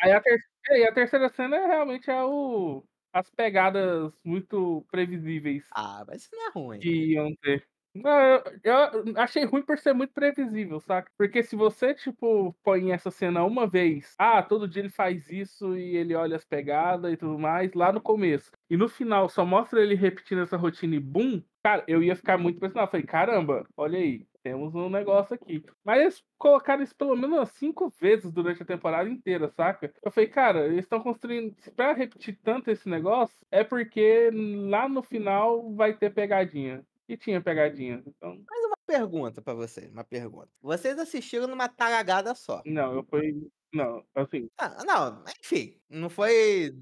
[0.00, 0.38] Aí a, ter...
[0.88, 2.84] a terceira cena é realmente é o...
[3.12, 6.78] as pegadas muito previsíveis Ah, mas isso não é ruim.
[6.80, 7.66] que iam ter.
[8.04, 8.72] Eu,
[9.04, 11.10] eu achei ruim por ser muito previsível, saca?
[11.16, 15.76] Porque se você, tipo, põe essa cena uma vez, ah, todo dia ele faz isso
[15.76, 18.50] e ele olha as pegadas e tudo mais, lá no começo.
[18.68, 22.38] E no final só mostra ele repetindo essa rotina e bum, cara, eu ia ficar
[22.38, 22.90] muito impressionado.
[22.90, 25.64] Falei, caramba, olha aí, temos um negócio aqui.
[25.84, 29.92] Mas eles colocaram isso pelo menos cinco vezes durante a temporada inteira, saca?
[30.04, 31.56] Eu falei, cara, eles estão construindo.
[31.74, 34.30] Pra repetir tanto esse negócio, é porque
[34.68, 36.84] lá no final vai ter pegadinha.
[37.08, 38.02] E tinha pegadinha.
[38.06, 40.48] Então, Uma pergunta pra vocês, uma pergunta.
[40.60, 42.62] Vocês assistiram numa taragada só.
[42.64, 43.48] não, eu fui.
[43.72, 46.72] Não, assim, Ah, não, enfim, não foi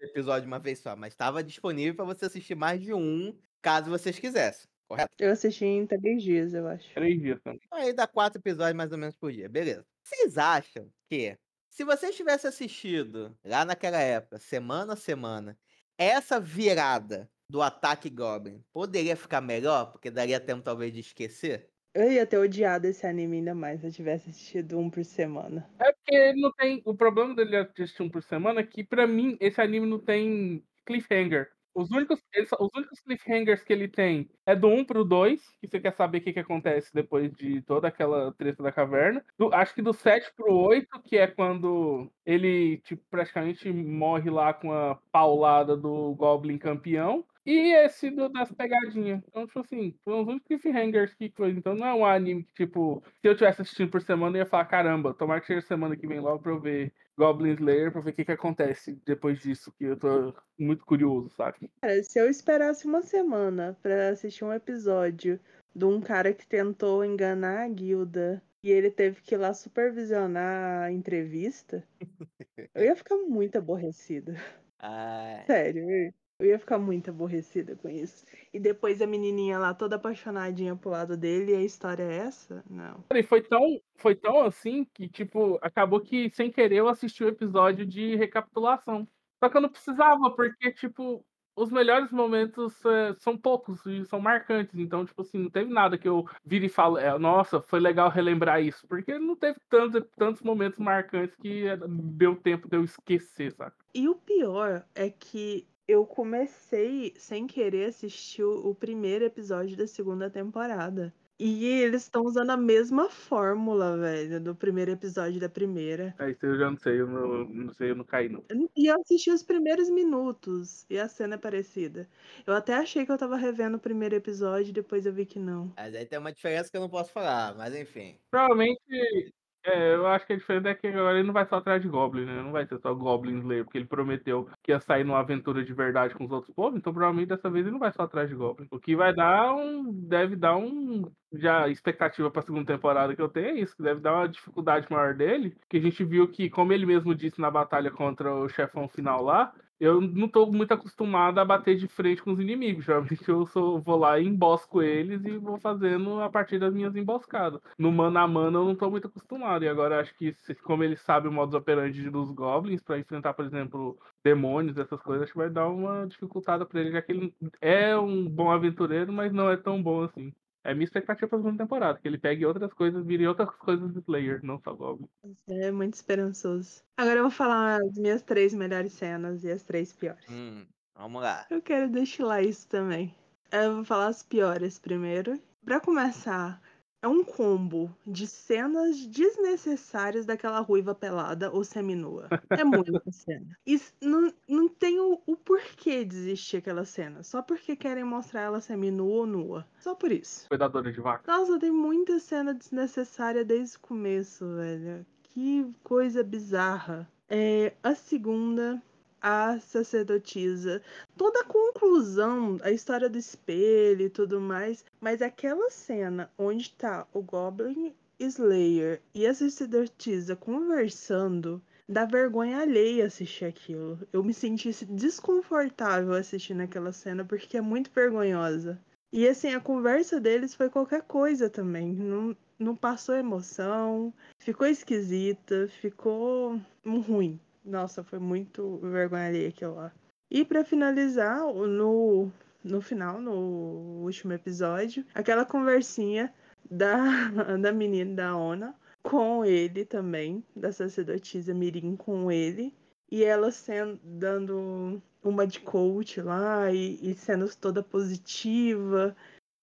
[0.00, 3.88] episódio de uma vez só, mas estava disponível pra você assistir mais de um, caso
[3.88, 5.08] vocês quisessem, correto?
[5.18, 6.92] Eu assisti em três dias, eu acho.
[6.94, 7.60] três dias também.
[7.64, 9.86] Então aí dá quatro episódios mais ou menos por dia, beleza.
[10.02, 11.38] Vocês acham que,
[11.70, 15.56] se vocês tivessem assistido lá naquela época, semana a semana,
[15.96, 19.92] essa virada do ataque Goblin poderia ficar melhor?
[19.92, 21.70] Porque daria tempo talvez de esquecer?
[21.94, 25.68] Eu ia ter odiado esse anime ainda mais se eu tivesse assistido um por semana.
[25.78, 26.80] É porque ele não tem.
[26.86, 30.64] O problema dele assistir um por semana é que, pra mim, esse anime não tem
[30.86, 31.50] cliffhanger.
[31.74, 32.20] Os únicos,
[32.60, 36.18] os únicos cliffhangers que ele tem é do 1 pro 2, que você quer saber
[36.18, 39.24] o que, que acontece depois de toda aquela treta da caverna.
[39.38, 44.52] Do- acho que do 7 pro 8, que é quando ele tipo, praticamente morre lá
[44.52, 47.24] com a paulada do Goblin campeão.
[47.44, 49.22] E esse do, das pegadinhas.
[49.26, 51.58] Então, tipo assim, foram os únicos cliffhangers que coisa.
[51.58, 54.46] Então não é um anime que, tipo, se eu tivesse assistindo por semana, eu ia
[54.46, 58.00] falar, caramba, tomara que chegue semana que vem logo pra eu ver Goblin Slayer, pra
[58.00, 61.70] ver o que, que acontece depois disso, que eu tô muito curioso, sabe?
[61.80, 65.40] Cara, se eu esperasse uma semana pra assistir um episódio
[65.74, 70.84] de um cara que tentou enganar a guilda e ele teve que ir lá supervisionar
[70.84, 71.86] a entrevista,
[72.74, 74.36] eu ia ficar muito aborrecida.
[74.78, 76.12] Ah, Sério,
[76.44, 78.24] eu- ia ficar muito aborrecida com isso.
[78.52, 82.62] E depois a menininha lá toda apaixonadinha pro lado dele e a história é essa?
[82.68, 83.04] Não.
[83.14, 83.60] E foi tão,
[83.98, 89.06] foi tão assim que, tipo, acabou que sem querer eu assisti o episódio de recapitulação.
[89.42, 91.24] Só que eu não precisava, porque, tipo,
[91.54, 94.78] os melhores momentos é, são poucos e são marcantes.
[94.78, 98.08] Então, tipo assim, não teve nada que eu vire e falo, é, nossa, foi legal
[98.08, 98.86] relembrar isso.
[98.88, 103.74] Porque não teve tantos, tantos momentos marcantes que é, deu tempo de eu esquecer, sabe?
[103.94, 109.86] E o pior é que eu comecei sem querer assistir o o primeiro episódio da
[109.86, 111.14] segunda temporada.
[111.38, 116.14] E eles estão usando a mesma fórmula, velho, do primeiro episódio da primeira.
[116.18, 118.44] É isso eu já não sei, eu não, não sei, eu não caí, não.
[118.76, 122.08] E eu assisti os primeiros minutos e a cena é parecida.
[122.46, 125.38] Eu até achei que eu tava revendo o primeiro episódio e depois eu vi que
[125.40, 125.72] não.
[125.76, 128.18] mas aí tem uma diferença que eu não posso falar, mas enfim.
[128.30, 129.32] Provavelmente,
[129.64, 131.88] é, eu acho que a diferença é que agora ele não vai só atrás de
[131.88, 132.42] Goblin, né?
[132.42, 135.72] Não vai ser só Goblin Slayer, porque ele prometeu que ia sair numa aventura de
[135.72, 138.34] verdade com os outros povos, então provavelmente dessa vez ele não vai só atrás de
[138.34, 138.66] Goblin.
[138.70, 139.92] O que vai dar um.
[139.92, 141.04] Deve dar um.
[141.32, 144.86] Já expectativa pra segunda temporada que eu tenho é isso, que deve dar uma dificuldade
[144.90, 148.48] maior dele, que a gente viu que, como ele mesmo disse na batalha contra o
[148.48, 152.84] chefão final lá, eu não tô muito acostumado a bater de frente com os inimigos.
[152.84, 156.94] Geralmente eu sou, vou lá e embosco eles e vou fazendo a partir das minhas
[156.96, 157.60] emboscadas.
[157.76, 159.64] No mano a mano eu não tô muito acostumado.
[159.64, 163.44] E agora acho que, como ele sabe o modus operandi dos goblins, pra enfrentar, por
[163.44, 167.34] exemplo, demônios, essas coisas, acho que vai dar uma dificultada pra ele, já que ele
[167.60, 170.32] é um bom aventureiro, mas não é tão bom assim.
[170.64, 174.02] É minha expectativa pra segunda temporada, que ele pegue outras coisas, vire outras coisas do
[174.02, 175.08] player, não só Goblin.
[175.48, 176.82] É muito esperançoso.
[176.96, 180.24] Agora eu vou falar as minhas três melhores cenas e as três piores.
[180.30, 181.46] Hum, vamos lá.
[181.50, 183.12] Eu quero destilar isso também.
[183.50, 185.40] Eu vou falar as piores primeiro.
[185.64, 186.60] Pra começar,
[187.02, 192.28] é um combo de cenas desnecessárias daquela ruiva pelada ou seminua.
[192.62, 193.58] É muita cena.
[193.66, 197.22] Isso não, não tem o, o porquê de existir aquela cena.
[197.22, 199.66] Só porque querem mostrar ela seminua ou nua.
[199.80, 200.46] Só por isso.
[200.48, 201.24] Cuidadora de vaca.
[201.26, 205.04] Nossa, tem muita cena desnecessária desde o começo, velho.
[205.22, 207.08] Que coisa bizarra.
[207.28, 208.80] É, a segunda,
[209.22, 210.82] a sacerdotisa.
[211.16, 214.84] Toda a conclusão, a história do espelho e tudo mais.
[215.00, 221.62] Mas aquela cena onde tá o Goblin Slayer e a sacerdotisa conversando.
[221.88, 223.98] Dá vergonha alheia assistir aquilo.
[224.12, 228.80] Eu me senti desconfortável assistindo aquela cena porque é muito vergonhosa.
[229.12, 231.92] E assim, a conversa deles foi qualquer coisa também.
[231.92, 237.38] Não, não passou emoção, ficou esquisita, ficou ruim.
[237.64, 239.92] Nossa, foi muito vergonha alheia aquilo lá.
[240.30, 242.30] E pra finalizar, no,
[242.64, 246.32] no final, no último episódio, aquela conversinha
[246.70, 246.96] da,
[247.60, 252.74] da menina da Ona com ele também, da sacerdotisa Mirim com ele.
[253.10, 259.14] E ela sendo, dando uma de coach lá e, e sendo toda positiva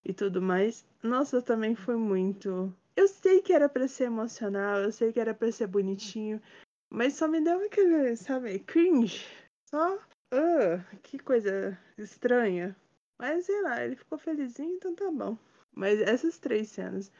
[0.05, 0.85] e tudo mais.
[1.01, 2.73] Nossa, também foi muito.
[2.95, 6.41] Eu sei que era pra ser emocional, eu sei que era pra ser bonitinho,
[6.89, 9.25] mas só me deu aquele, sabe, cringe.
[9.69, 9.99] Só,
[10.31, 12.75] ah, que coisa estranha.
[13.19, 15.37] Mas sei lá, ele ficou felizinho, então tá bom.
[15.73, 17.11] Mas essas três cenas,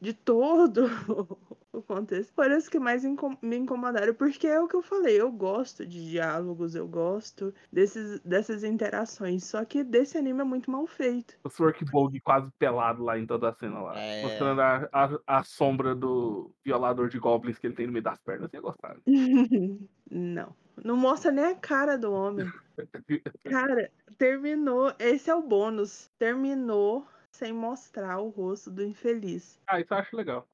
[0.00, 0.86] de todo
[1.72, 5.20] o contexto, foram as que mais incom- me incomodaram, porque é o que eu falei,
[5.20, 10.70] eu gosto de diálogos, eu gosto desses, dessas interações, só que desse anime é muito
[10.70, 11.38] mal feito.
[11.44, 13.98] O Sworkbog quase pelado lá em toda a cena lá.
[13.98, 14.22] É.
[14.22, 18.20] Mostrando a, a, a sombra do violador de goblins que ele tem no meio das
[18.20, 18.50] pernas.
[18.52, 18.96] Eu ia gostar.
[20.10, 20.54] Não.
[20.84, 22.46] Não mostra nem a cara do homem.
[23.44, 24.92] Cara, terminou.
[24.98, 26.10] Esse é o bônus.
[26.18, 27.06] Terminou
[27.38, 29.58] sem mostrar o rosto do infeliz.
[29.66, 30.46] Ah, isso eu acho legal.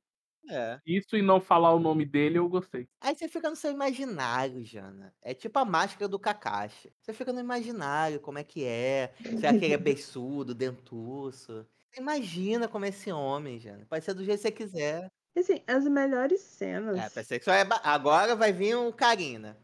[0.50, 0.78] É.
[0.86, 2.86] Isso e não falar o nome dele, eu gostei.
[3.00, 5.14] Aí você fica no seu imaginário, Jana.
[5.22, 6.92] É tipo a máscara do Kakashi.
[7.00, 9.14] Você fica no imaginário, como é que é.
[9.40, 11.66] Se aquele é beiçudo, dentuço.
[11.90, 13.86] Você imagina como é esse homem, Jana.
[13.88, 15.08] Pode ser do jeito que você quiser.
[15.36, 17.14] Assim, as melhores É, cenas.
[17.14, 19.56] pensei que só é ba- Agora vai vir um carinho, né?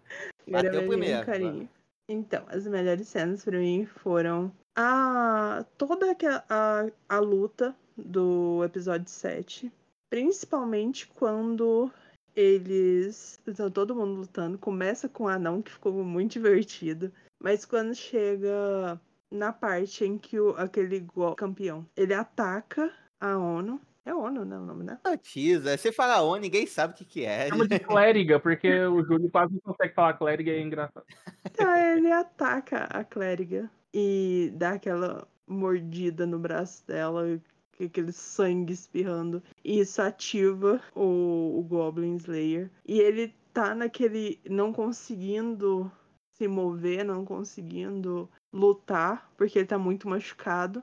[0.48, 1.68] Bateu vai vir um primeiro, carinho.
[2.08, 9.08] Então, as melhores cenas pra mim foram a toda aquela, a, a luta do episódio
[9.08, 9.72] 7.
[10.08, 11.90] Principalmente quando
[12.34, 13.40] eles.
[13.46, 14.58] Então, todo mundo lutando.
[14.58, 17.12] Começa com o anão, que ficou muito divertido.
[17.42, 19.00] Mas quando chega
[19.30, 21.06] na parte em que o, aquele
[21.36, 23.80] campeão ele ataca a ONU.
[24.04, 24.58] É ONU, né?
[24.58, 24.98] O nome, né?
[25.04, 25.76] Notiza.
[25.76, 27.48] Você fala ONU, ninguém sabe o que, que é.
[27.48, 31.04] Chama de clériga, porque o Júlio quase não consegue falar clériga e é engraçado.
[31.44, 37.40] Então ele ataca a clériga e dá aquela mordida no braço dela,
[37.84, 39.42] aquele sangue espirrando.
[39.64, 42.70] E isso ativa o, o Goblin Slayer.
[42.86, 44.40] E ele tá naquele.
[44.48, 45.90] não conseguindo
[46.36, 50.82] se mover, não conseguindo lutar, porque ele tá muito machucado.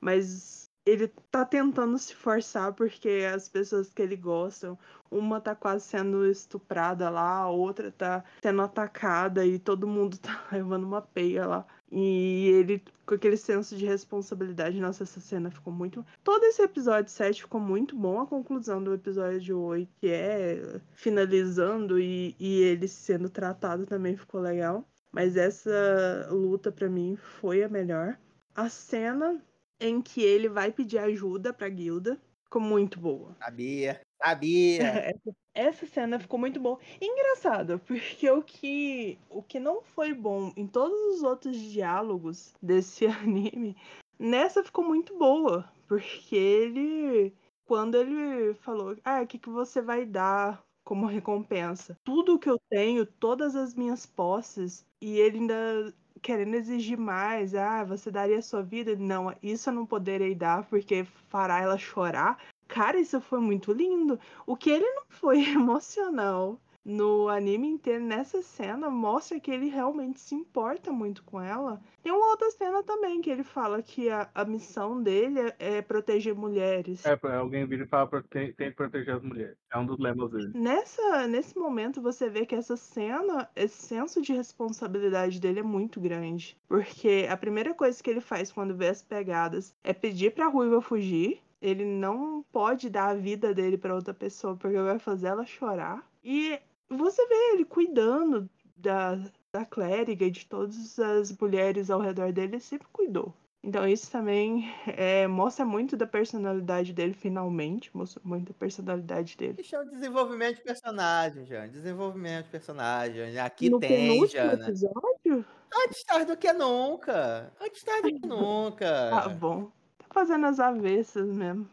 [0.00, 4.76] Mas ele tá tentando se forçar porque as pessoas que ele gosta,
[5.10, 10.46] uma tá quase sendo estuprada lá, a outra tá sendo atacada e todo mundo tá
[10.52, 11.66] levando uma peia lá.
[11.90, 16.04] E ele, com aquele senso de responsabilidade, nossa, essa cena ficou muito.
[16.22, 18.20] Todo esse episódio 7 ficou muito bom.
[18.20, 24.40] A conclusão do episódio 8, que é finalizando e, e ele sendo tratado também ficou
[24.40, 24.86] legal.
[25.10, 28.18] Mas essa luta pra mim foi a melhor.
[28.54, 29.42] A cena
[29.80, 33.36] em que ele vai pedir ajuda pra guilda ficou muito boa.
[33.38, 34.82] Sabia, sabia.
[35.14, 36.78] Essa, essa cena ficou muito boa.
[37.00, 42.54] E engraçado, porque o que, o que não foi bom em todos os outros diálogos
[42.62, 43.76] desse anime,
[44.18, 45.70] nessa ficou muito boa.
[45.86, 47.34] Porque ele.
[47.66, 51.98] Quando ele falou, ah, o que, que você vai dar como recompensa?
[52.02, 57.54] Tudo que eu tenho, todas as minhas posses, e ele ainda querendo exigir mais.
[57.54, 58.96] Ah, você daria sua vida?
[58.96, 62.38] Não, isso eu não poderei dar porque fará ela chorar.
[62.68, 64.18] Cara, isso foi muito lindo.
[64.46, 70.20] O que ele não foi emocional no anime inteiro, nessa cena, mostra que ele realmente
[70.20, 71.80] se importa muito com ela.
[72.02, 75.82] Tem uma outra cena também que ele fala que a, a missão dele é, é
[75.82, 77.04] proteger mulheres.
[77.04, 79.56] É, alguém vir e falar pra tem, tem que proteger as mulheres.
[79.70, 80.50] É um dos lemas dele.
[80.54, 86.00] Nessa, nesse momento você vê que essa cena, esse senso de responsabilidade dele é muito
[86.00, 86.56] grande.
[86.68, 90.80] Porque a primeira coisa que ele faz quando vê as pegadas é pedir pra Ruiva
[90.80, 91.42] fugir.
[91.60, 96.08] Ele não pode dar a vida dele pra outra pessoa porque vai fazer ela chorar.
[96.22, 96.58] E
[96.88, 99.18] você vê ele cuidando da,
[99.52, 103.34] da clériga e de todas as mulheres ao redor dele, ele sempre cuidou.
[103.62, 107.94] Então isso também é, mostra muito da personalidade dele, finalmente.
[107.94, 109.60] Mostra muito da personalidade dele.
[109.60, 111.68] Isso é um desenvolvimento de personagem, Jane.
[111.68, 113.38] Desenvolvimento de personagem.
[113.38, 114.68] Aqui no tem, Jana.
[114.68, 115.44] episódio?
[115.84, 117.52] Antes tarde do que nunca.
[117.60, 119.10] Antes tarde do que nunca.
[119.10, 119.70] Tá bom.
[119.98, 121.68] Tá fazendo as avessas mesmo.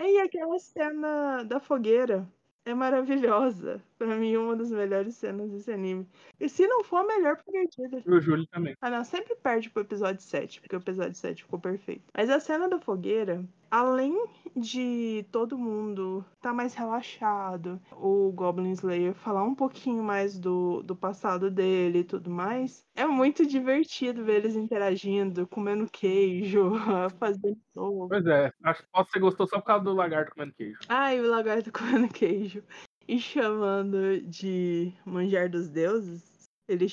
[0.00, 2.26] E aquela cena da fogueira
[2.64, 3.82] é maravilhosa.
[3.98, 6.06] Pra mim, uma das melhores cenas desse anime.
[6.38, 8.00] E se não for a melhor, perdida.
[8.06, 8.76] E o Júlio também.
[8.80, 12.04] Ah, não, sempre perde pro episódio 7, porque o episódio 7 ficou perfeito.
[12.16, 14.16] Mas a cena da fogueira, além
[14.54, 20.94] de todo mundo tá mais relaxado, o Goblin Slayer falar um pouquinho mais do, do
[20.94, 26.72] passado dele e tudo mais, é muito divertido ver eles interagindo, comendo queijo,
[27.18, 28.08] fazendo sopa.
[28.08, 30.78] Pois é, acho que você gostou só por causa do lagarto comendo queijo.
[30.88, 32.62] Ai, o lagarto comendo queijo.
[33.08, 36.22] E chamando de manjar dos deuses.
[36.68, 36.86] Ele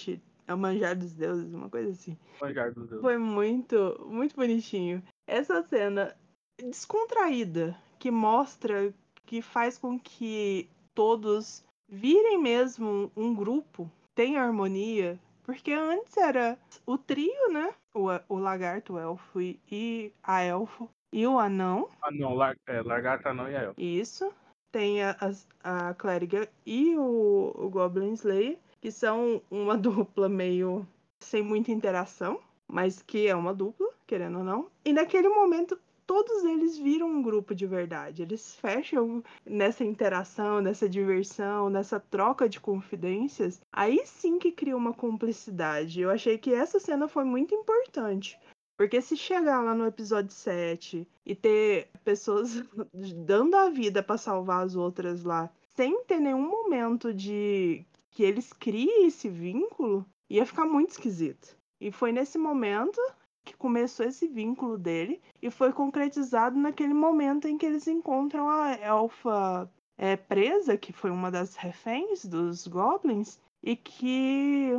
[0.48, 2.18] é o manjar dos deuses, uma coisa assim.
[2.40, 3.02] Manjar dos deuses.
[3.02, 5.04] Foi muito, muito bonitinho.
[5.28, 6.16] Essa cena
[6.58, 8.94] descontraída, que mostra,
[9.26, 15.20] que faz com que todos virem mesmo um grupo, tenha harmonia.
[15.44, 17.74] Porque antes era o trio, né?
[17.94, 20.90] O, o lagarto, o elfo e, e a elfo.
[21.12, 21.90] E o anão.
[22.02, 23.82] Ah, não, lar, é, lagarta não e a elfa.
[23.82, 24.34] Isso.
[24.76, 30.86] Tem a, as- a clériga e o, o Goblin Slayer, que são uma dupla meio
[31.18, 34.68] sem muita interação, mas que é uma dupla, querendo ou não.
[34.84, 38.22] E naquele momento, todos eles viram um grupo de verdade.
[38.22, 43.62] Eles fecham nessa interação, nessa diversão, nessa troca de confidências.
[43.72, 46.02] Aí sim que cria uma cumplicidade.
[46.02, 48.38] Eu achei que essa cena foi muito importante.
[48.78, 52.64] Porque se chegar lá no episódio 7 e ter pessoas
[53.26, 58.52] dando a vida pra salvar as outras lá, sem ter nenhum momento de que eles
[58.54, 61.58] criem esse vínculo, ia ficar muito esquisito.
[61.80, 63.00] E foi nesse momento
[63.44, 68.72] que começou esse vínculo dele e foi concretizado naquele momento em que eles encontram a
[68.74, 74.72] elfa é, presa, que foi uma das reféns dos goblins, e que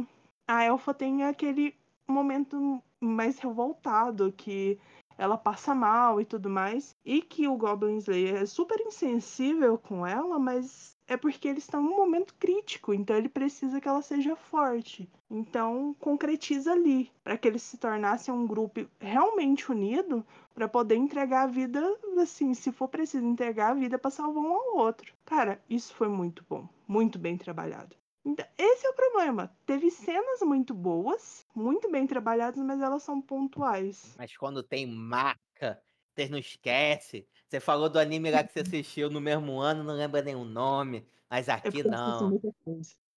[0.46, 1.74] a elfa tem aquele
[2.08, 4.78] momento mais revoltado, que
[5.18, 10.06] ela passa mal e tudo mais, e que o Goblin Slayer é super insensível com
[10.06, 14.36] ela, mas é porque eles estão num momento crítico, então ele precisa que ela seja
[14.36, 15.08] forte.
[15.30, 21.44] Então concretiza ali, para que eles se tornassem um grupo realmente unido, para poder entregar
[21.44, 21.82] a vida,
[22.18, 25.14] assim, se for preciso entregar a vida para salvar um ao outro.
[25.24, 27.96] Cara, isso foi muito bom, muito bem trabalhado.
[28.26, 29.56] Então, esse é o problema.
[29.64, 34.18] Teve cenas muito boas, muito bem trabalhadas, mas elas são pontuais.
[34.18, 35.82] Mas quando tem marca,
[36.14, 37.28] você não esquece.
[37.48, 41.08] Você falou do anime lá que você assistiu no mesmo ano, não lembra nenhum nome.
[41.30, 42.38] Mas É aqui assisto não.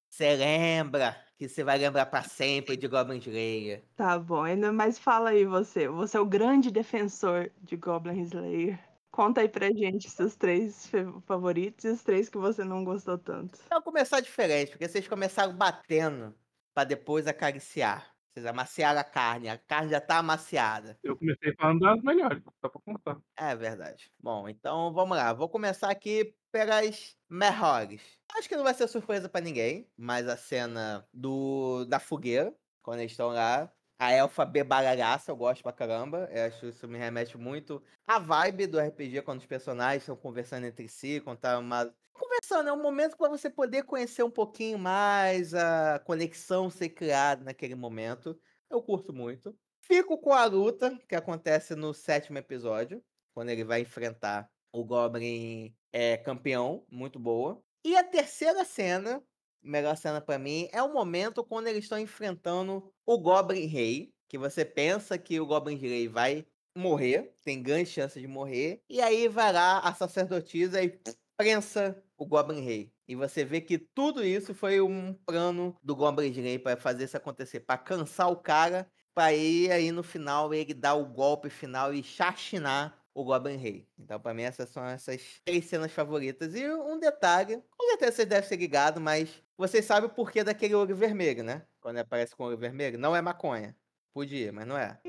[0.10, 3.88] Você lembra que você vai lembrar pra sempre de Goblin Slayer.
[3.96, 5.88] Tá bom, ainda mais fala aí você.
[5.88, 8.80] Você é o grande defensor de Goblin Slayer.
[9.20, 10.90] Conta aí pra gente seus três
[11.26, 13.60] favoritos e os três que você não gostou tanto.
[13.66, 16.34] Então começar diferente, porque vocês começaram batendo
[16.74, 18.16] pra depois acariciar.
[18.32, 20.98] Vocês amaciaram a carne, a carne já tá amaciada.
[21.04, 23.18] Eu comecei falando das melhores, só pra contar.
[23.36, 24.10] É verdade.
[24.18, 25.34] Bom, então vamos lá.
[25.34, 28.02] Vou começar aqui pelas melhores.
[28.38, 33.02] Acho que não vai ser surpresa pra ninguém, mas a cena do da fogueira, quando
[33.02, 36.30] eles estão lá, a elfa bebaralhaça, eu gosto pra caramba.
[36.32, 40.66] Eu acho isso me remete muito à vibe do RPG, quando os personagens estão conversando
[40.66, 41.94] entre si, quando tá uma.
[42.14, 47.44] Conversando, é um momento para você poder conhecer um pouquinho mais a conexão ser criada
[47.44, 48.40] naquele momento.
[48.70, 49.56] Eu curto muito.
[49.82, 55.76] Fico com a luta que acontece no sétimo episódio, quando ele vai enfrentar o Goblin
[55.92, 57.62] é, campeão, muito boa.
[57.84, 59.24] E a terceira cena,
[59.62, 64.38] melhor cena pra mim, é o momento quando eles estão enfrentando o Goblin Rei, que
[64.38, 66.46] você pensa que o Goblin Rei vai
[66.76, 71.00] morrer, tem grandes chances de morrer, e aí vai lá a sacerdotisa e
[71.38, 72.94] prensa o Goblin Rei.
[73.08, 77.18] E você vê que tudo isso foi um plano do Goblin Rei para fazer isso
[77.18, 81.94] acontecer, para cansar o cara, para ir aí no final ele dar o golpe final
[81.94, 83.88] e chachinar o Goblin Rei.
[83.98, 86.56] Então, para mim, essas são essas três cenas favoritas.
[86.56, 90.76] E um detalhe, com certeza vocês devem ser ligados, mas vocês sabem o porquê daquele
[90.76, 91.66] olho vermelho, né?
[91.82, 93.76] Quando aparece com o olho vermelho, não é maconha.
[94.14, 95.00] Podia, mas não é.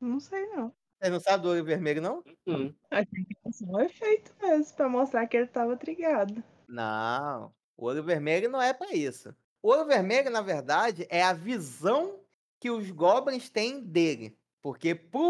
[0.00, 0.74] Não sei não.
[1.00, 2.22] Vocês não sabem do olho vermelho, não?
[2.46, 2.74] Hum.
[2.90, 6.42] Achei que era só um efeito mesmo, pra mostrar que ele tava trigado.
[6.68, 7.52] Não.
[7.76, 9.34] O olho vermelho não é para isso.
[9.62, 12.20] O olho vermelho, na verdade, é a visão
[12.60, 14.38] que os goblins têm dele.
[14.62, 15.20] Porque para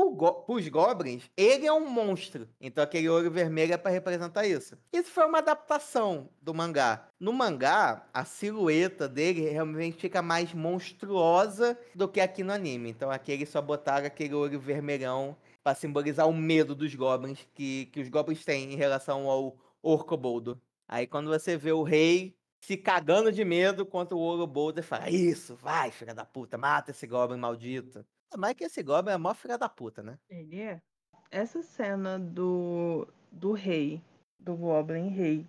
[0.46, 2.46] os goblins, ele é um monstro.
[2.60, 4.76] Então aquele olho vermelho é para representar isso.
[4.92, 7.08] Isso foi uma adaptação do mangá.
[7.18, 12.90] No mangá, a silhueta dele realmente fica mais monstruosa do que aqui no anime.
[12.90, 17.86] Então aqui eles só botaram aquele olho vermelhão para simbolizar o medo dos goblins que,
[17.86, 20.60] que os goblins têm em relação ao Orcoboldo.
[20.86, 25.08] Aí quando você vê o rei se cagando de medo contra o Orcoboldo, ele fala:
[25.08, 28.04] Isso, vai, filha da puta, mata esse goblin maldito.
[28.36, 30.18] Mas que esse Goblin é maior filha da puta, né?
[30.28, 30.80] Ele é.
[31.30, 34.02] Essa cena do, do rei,
[34.38, 35.46] do Goblin Rei,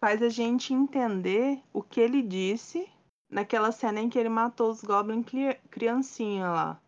[0.00, 2.88] faz a gente entender o que ele disse
[3.28, 6.80] naquela cena em que ele matou os Goblin cri- criancinha lá.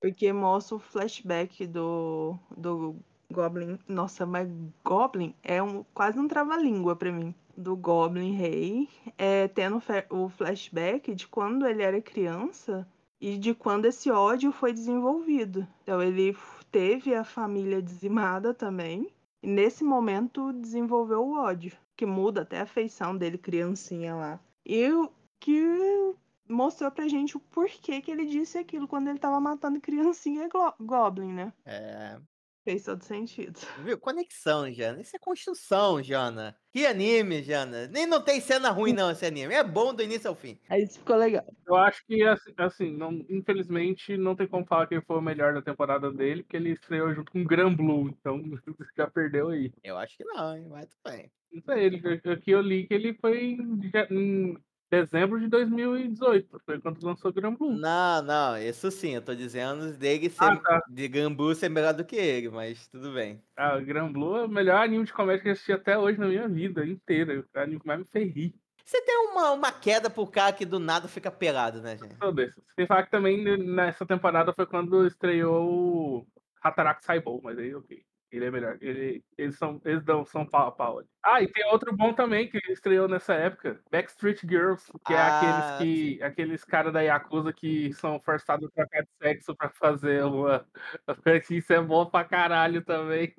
[0.00, 2.96] Porque mostra o flashback do, do
[3.32, 3.78] Goblin.
[3.88, 4.48] Nossa, mas
[4.84, 7.34] Goblin é um, quase um trava-língua pra mim.
[7.56, 12.86] Do Goblin Rei, é, tendo o flashback de quando ele era criança
[13.20, 15.66] e de quando esse ódio foi desenvolvido.
[15.82, 16.36] Então ele
[16.70, 19.10] teve a família dizimada também,
[19.42, 24.40] e nesse momento desenvolveu o ódio, que muda até a feição dele criancinha lá.
[24.66, 24.88] E
[25.40, 26.14] que
[26.48, 30.74] mostrou pra gente o porquê que ele disse aquilo quando ele tava matando criancinha glo-
[30.80, 31.52] goblin, né?
[31.64, 32.18] É.
[32.68, 33.58] Fez todo sentido.
[33.82, 33.96] Viu?
[33.96, 35.00] Conexão, Jana.
[35.00, 36.54] Isso é construção, Jana.
[36.70, 37.86] Que anime, Jana.
[37.86, 39.54] Nem não tem cena ruim, não, esse anime.
[39.54, 40.58] É bom do início ao fim.
[40.68, 41.46] Aí isso ficou legal.
[41.66, 45.22] Eu acho que, assim, assim, não, infelizmente, não tem como falar que ele foi o
[45.22, 48.38] melhor da temporada dele, porque ele estreou junto com o Gran Blue, então
[48.94, 49.72] já perdeu aí.
[49.82, 50.66] Eu acho que não, hein?
[50.68, 51.32] Mas tudo bem.
[51.50, 54.58] Não sei, ele, aqui eu li que ele foi em, ja- em
[54.90, 57.72] dezembro de 2018, foi quando lançou Blue.
[57.72, 60.82] Não, não, isso sim, eu tô dizendo dele ser, Ah, tá.
[60.88, 63.42] de Gambu ser melhor do que ele, mas tudo bem.
[63.56, 66.18] Ah, o Gran Blue é o melhor anime de comédia que eu assisti até hoje
[66.18, 67.44] na minha vida inteira.
[67.54, 68.54] O anime que mais me fez rir.
[68.84, 72.16] Você tem uma, uma queda pro cara que do nada fica pelado, né, gente?
[72.16, 72.62] Sou desses.
[72.74, 76.26] Sem falar que também né, nessa temporada foi quando estreou o
[76.62, 78.02] Hataraku Saibou, mas aí ok.
[78.30, 78.76] Ele é melhor.
[78.82, 81.02] Ele, eles são, eles dão, são pau a pau.
[81.24, 83.82] Ah, e tem outro bom também que estreou nessa época.
[83.90, 86.22] Backstreet Girls, que é Ah, aqueles que.
[86.22, 90.66] aqueles caras da Yakuza que são forçados a trocar de sexo pra fazer uma.
[91.50, 93.34] Isso é bom pra caralho também.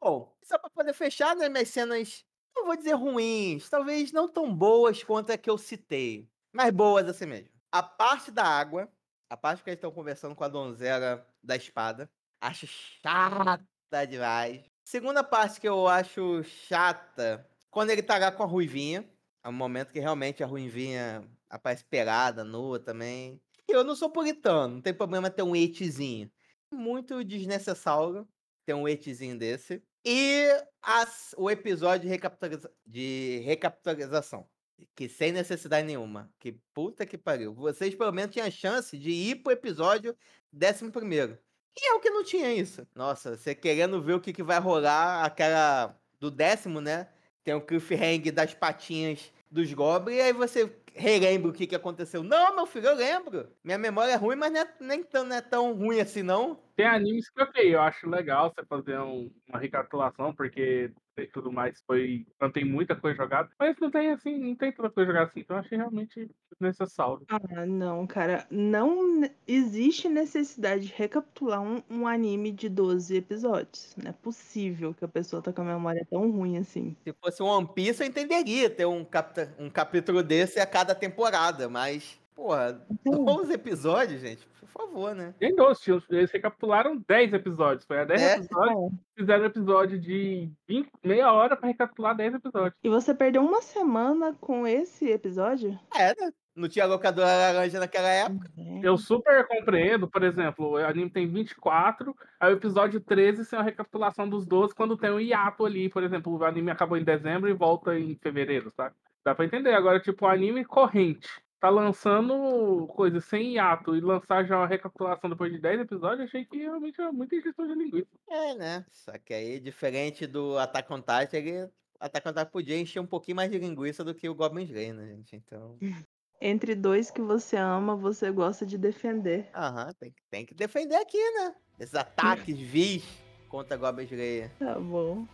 [0.00, 2.24] Bom, só pra poder fechar, né, minhas cenas,
[2.56, 7.06] não vou dizer ruins, talvez não tão boas quanto a que eu citei, mas boas
[7.08, 7.50] assim mesmo.
[7.72, 8.90] A parte da água,
[9.28, 13.64] a parte que eles estão conversando com a donzela da espada, acho chata
[14.06, 14.62] demais.
[14.84, 19.08] Segunda parte que eu acho chata, quando ele tá lá com a Ruivinha,
[19.42, 23.40] é um momento que realmente a Ruivinha aparece pelada, nua também.
[23.68, 26.30] Eu não sou puritano, não tem problema ter um etzinho.
[26.72, 28.28] Muito desnecessário
[28.64, 29.82] ter um etzinho desse.
[30.04, 30.48] E
[30.82, 34.48] as- o episódio de, recapitaliza- de recapitalização.
[34.96, 36.32] Que sem necessidade nenhuma.
[36.38, 37.54] Que puta que pariu.
[37.54, 40.16] Vocês pelo menos tinham chance de ir pro episódio
[40.54, 41.38] 11 primeiro.
[41.76, 42.86] E eu que não tinha isso.
[42.94, 47.08] Nossa, você querendo ver o que, que vai rolar, aquela do décimo, né?
[47.42, 52.22] Tem o cliffhanger das patinhas dos Goblins, e aí você relembra o que, que aconteceu.
[52.22, 53.48] Não, meu filho, eu lembro.
[53.64, 56.60] Minha memória é ruim, mas não é, nem tão, não é tão ruim assim, não.
[56.76, 61.82] Tem animes que, eu acho legal você fazer um- uma recapitulação, porque e tudo mais
[61.86, 62.26] foi.
[62.40, 63.50] Não tem muita coisa jogada.
[63.58, 65.40] Mas não tem assim, não tem tanta coisa jogada assim.
[65.40, 66.30] Então eu achei realmente
[66.60, 67.24] necessário.
[67.28, 68.46] Ah, não, cara.
[68.50, 73.94] Não existe necessidade de recapitular um, um anime de 12 episódios.
[74.02, 76.96] Não é possível que a pessoa tá com a memória tão ruim assim.
[77.06, 80.94] Se fosse um One Piece, eu entenderia ter um, capta- um capítulo desse a cada
[80.94, 85.34] temporada, mas, porra, Então, 11 episódios, gente, por favor, né?
[85.38, 87.84] Tem 12, tinham- eles recapitularam 10 episódios.
[87.86, 88.36] Foi a 10 É?
[88.36, 92.74] episódios, fizeram episódio de 20, meia hora pra recapitular 10 episódios.
[92.82, 95.78] E você perdeu uma semana com esse episódio?
[95.94, 96.32] É, né?
[96.56, 98.50] Não tinha locadora laranja naquela época.
[98.58, 98.80] É.
[98.82, 103.62] Eu super compreendo, por exemplo, o anime tem 24, aí o episódio 13 tem a
[103.62, 107.48] recapitulação dos 12 quando tem um hiato ali, por exemplo, o anime acabou em dezembro
[107.48, 108.94] e volta em fevereiro, sabe?
[109.24, 109.72] Dá pra entender.
[109.74, 111.28] Agora, tipo, o anime corrente.
[111.60, 116.44] Tá lançando coisa sem hiato e lançar já uma recapitulação depois de 10 episódios, achei
[116.46, 118.08] que realmente é muita injeção de linguiça.
[118.28, 118.86] É, né?
[118.90, 121.68] Só que aí, diferente do Attack on Titan, ele...
[122.00, 124.94] Attack on Titan podia encher um pouquinho mais de linguiça do que o Goblin Slayer,
[124.94, 125.36] né, gente?
[125.36, 125.76] Então,
[126.40, 129.50] Entre dois que você ama, você gosta de defender.
[129.54, 131.54] aham, tem, que- tem que defender aqui, né?
[131.78, 133.04] Esses ataques vis
[133.50, 134.50] contra Goblin Slayer.
[134.58, 135.26] Tá bom.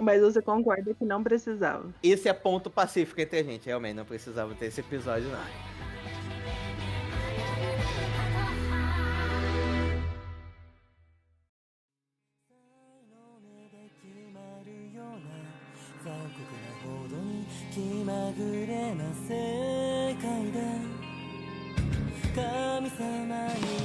[0.00, 1.92] Mas você concorda que não precisava.
[2.02, 3.94] Esse é ponto pacífico entre a gente, realmente.
[3.94, 5.68] Não precisava ter esse episódio, não.
[22.98, 23.77] の目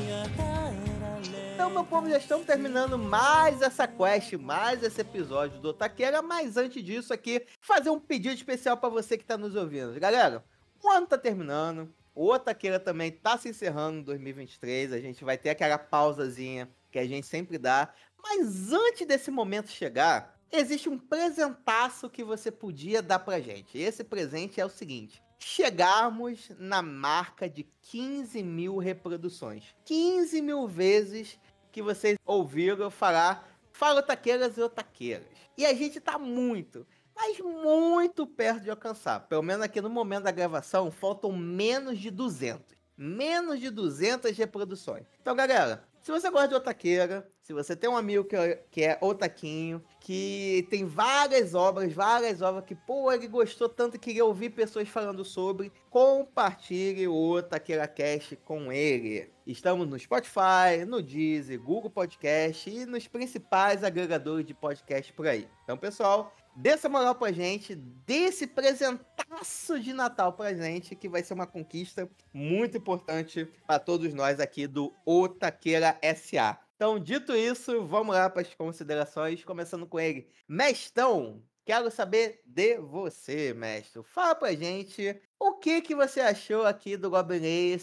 [1.64, 6.22] Então, meu povo, já estamos terminando mais essa quest, mais esse episódio do Otaqueira.
[6.22, 9.98] Mas antes disso aqui, fazer um pedido especial para você que tá nos ouvindo.
[9.98, 10.44] Galera,
[10.84, 11.90] o ano tá terminando.
[12.14, 14.92] O Otaqueira também tá se encerrando em 2023.
[14.92, 17.94] A gente vai ter aquela pausazinha que a gente sempre dá.
[18.22, 23.78] Mas antes desse momento chegar, existe um presentaço que você podia dar pra gente.
[23.78, 29.74] Esse presente é o seguinte: chegarmos na marca de 15 mil reproduções.
[29.86, 31.40] 15 mil vezes
[31.74, 35.26] que vocês ouviram falar Fala Otaqueiras e Otaqueiras.
[35.58, 39.22] E a gente tá muito, mas muito perto de alcançar.
[39.22, 42.78] Pelo menos aqui no momento da gravação, faltam menos de 200.
[42.96, 45.04] Menos de 200 reproduções.
[45.20, 48.84] Então, galera, se você gosta de Otaqueira, se você tem um amigo que é, que
[48.84, 54.24] é Otaquinho, que tem várias obras, várias obras que, pô, ele gostou tanto que queria
[54.24, 59.30] ouvir pessoas falando sobre, compartilhe o Otaqueira Cast com ele.
[59.46, 65.46] Estamos no Spotify, no Deezer, Google Podcast e nos principais agregadores de podcast por aí.
[65.66, 71.10] Então, pessoal, dê essa moral pra gente, dê esse presentaço de Natal pra gente, que
[71.10, 76.63] vai ser uma conquista muito importante para todos nós aqui do Otaqueira SA.
[76.76, 80.30] Então, dito isso, vamos lá para as considerações, começando com ele.
[80.48, 84.04] Mestão, quero saber de você, mestre.
[84.04, 87.80] Fala pra gente o que que você achou aqui do Goblin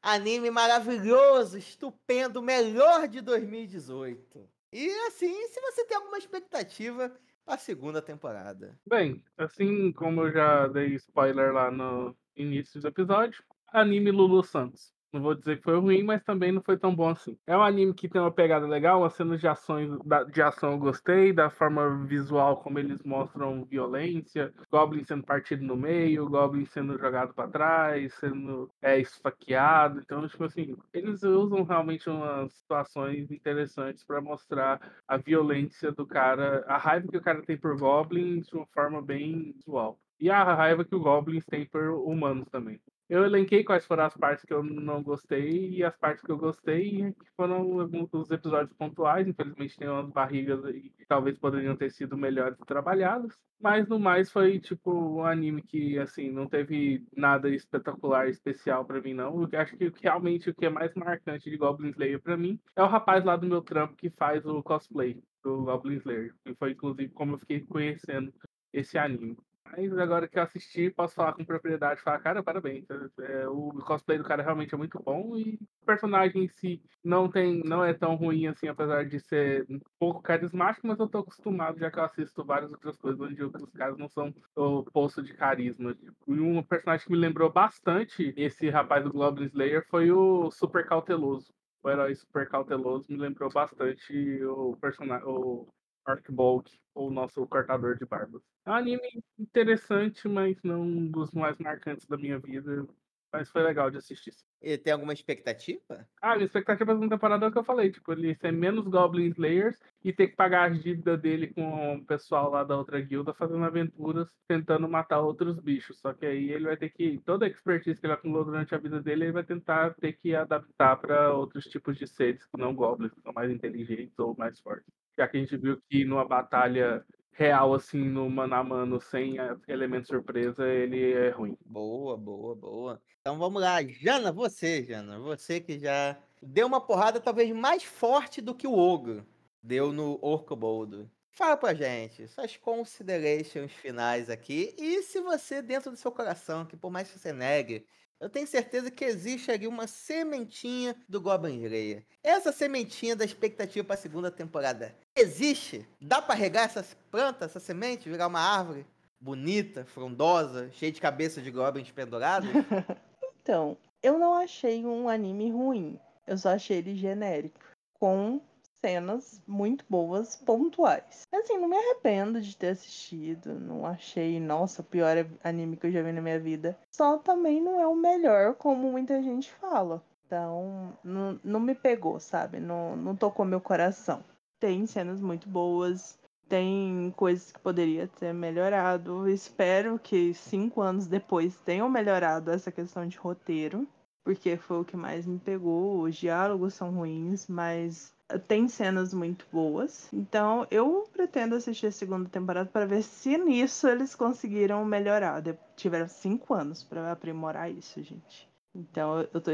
[0.00, 4.48] anime maravilhoso, estupendo, melhor de 2018.
[4.72, 7.12] E assim, se você tem alguma expectativa
[7.44, 8.78] para a segunda temporada.
[8.86, 14.92] Bem, assim como eu já dei spoiler lá no início do episódio, anime Lulu Santos.
[15.12, 17.36] Não vou dizer que foi ruim, mas também não foi tão bom assim.
[17.46, 19.90] É um anime que tem uma pegada legal, as cenas de, ações,
[20.32, 25.76] de ação eu gostei, da forma visual como eles mostram violência, Goblin sendo partido no
[25.76, 30.00] meio, Goblin sendo jogado pra trás, sendo é, esfaqueado.
[30.00, 36.64] Então, tipo assim, eles usam realmente umas situações interessantes pra mostrar a violência do cara,
[36.66, 40.00] a raiva que o cara tem por goblins de uma forma bem visual.
[40.18, 42.80] E a raiva que o goblins tem por humanos também.
[43.12, 46.38] Eu elenquei quais foram as partes que eu não gostei e as partes que eu
[46.38, 49.28] gostei, que foram alguns episódios pontuais.
[49.28, 53.38] Infelizmente tem umas barrigas aí que talvez poderiam ter sido melhores trabalhadas.
[53.60, 59.02] Mas no mais foi tipo um anime que assim não teve nada espetacular, especial pra
[59.02, 59.46] mim não.
[59.52, 62.82] Eu acho que realmente o que é mais marcante de Goblin Slayer pra mim é
[62.82, 66.34] o rapaz lá do meu trampo que faz o cosplay do Goblin Slayer.
[66.46, 68.32] E foi inclusive como eu fiquei conhecendo
[68.72, 69.36] esse anime.
[69.74, 72.84] Mas agora que eu assisti, posso falar com propriedade, falar, cara, parabéns.
[73.20, 77.26] É, o cosplay do cara realmente é muito bom e o personagem em si não
[77.30, 81.18] tem, não é tão ruim assim, apesar de ser um pouco carismático, mas eu tô
[81.18, 85.22] acostumado, já que eu assisto várias outras coisas onde os caras não são o poço
[85.22, 85.96] de carisma.
[86.28, 90.86] E um personagem que me lembrou bastante esse rapaz do Goblin Slayer foi o Super
[90.86, 91.50] Cauteloso.
[91.82, 95.66] O herói super cauteloso me lembrou bastante o personagem, o
[96.04, 98.42] Arcbolt, o nosso cortador de barbas.
[98.64, 102.86] É um anime interessante, mas não um dos mais marcantes da minha vida.
[103.32, 104.34] Mas foi legal de assistir.
[104.60, 106.06] E tem alguma expectativa?
[106.20, 107.90] Ah, minha expectativa pra segunda temporada é o que eu falei.
[107.90, 112.04] Tipo, ele ser menos Goblin Slayers e ter que pagar as dívidas dele com o
[112.04, 115.98] pessoal lá da outra guilda fazendo aventuras, tentando matar outros bichos.
[115.98, 117.18] Só que aí ele vai ter que.
[117.24, 120.34] Toda a expertise que ele acumulou durante a vida dele, ele vai tentar ter que
[120.36, 124.60] adaptar para outros tipos de seres que não goblins, que são mais inteligentes ou mais
[124.60, 125.01] fortes.
[125.18, 129.38] Já que a gente viu que numa batalha real, assim, no mano a mano, sem
[129.38, 131.56] a- elemento surpresa, ele é ruim.
[131.64, 133.02] Boa, boa, boa.
[133.20, 133.82] Então vamos lá.
[133.82, 135.18] Jana, você, Jana.
[135.20, 139.26] Você que já deu uma porrada talvez mais forte do que o Ogro
[139.62, 141.10] deu no Orcoboldo.
[141.30, 144.74] Fala pra gente suas considerations finais aqui.
[144.78, 147.86] E se você, dentro do seu coração, que por mais que você negue,
[148.20, 152.04] eu tenho certeza que existe ali uma sementinha do Goblin Slayer.
[152.22, 155.86] Essa sementinha da expectativa pra segunda temporada existe?
[156.00, 158.86] Dá pra regar essa planta, essa semente, virar uma árvore?
[159.22, 162.50] bonita, frondosa, cheia de cabeça de goblins pendurados.
[163.44, 165.98] Então, eu não achei um anime ruim.
[166.28, 167.58] Eu só achei ele genérico.
[167.94, 168.40] Com
[168.82, 171.22] cenas muito boas, pontuais.
[171.32, 173.54] Assim, não me arrependo de ter assistido.
[173.54, 176.76] Não achei, nossa, o pior anime que eu já vi na minha vida.
[176.90, 180.02] Só também não é o melhor, como muita gente fala.
[180.26, 182.58] Então, não, não me pegou, sabe?
[182.58, 184.24] Não, não tocou meu coração.
[184.58, 186.18] Tem cenas muito boas,
[186.48, 189.28] tem coisas que poderia ter melhorado.
[189.28, 193.86] Espero que cinco anos depois tenham melhorado essa questão de roteiro,
[194.24, 196.02] porque foi o que mais me pegou.
[196.02, 200.08] Os diálogos são ruins, mas tem cenas muito boas.
[200.12, 205.42] Então eu pretendo assistir a segunda temporada para ver se nisso eles conseguiram melhorar.
[205.76, 208.48] Tiveram cinco anos para aprimorar isso, gente.
[208.74, 209.50] Então eu tô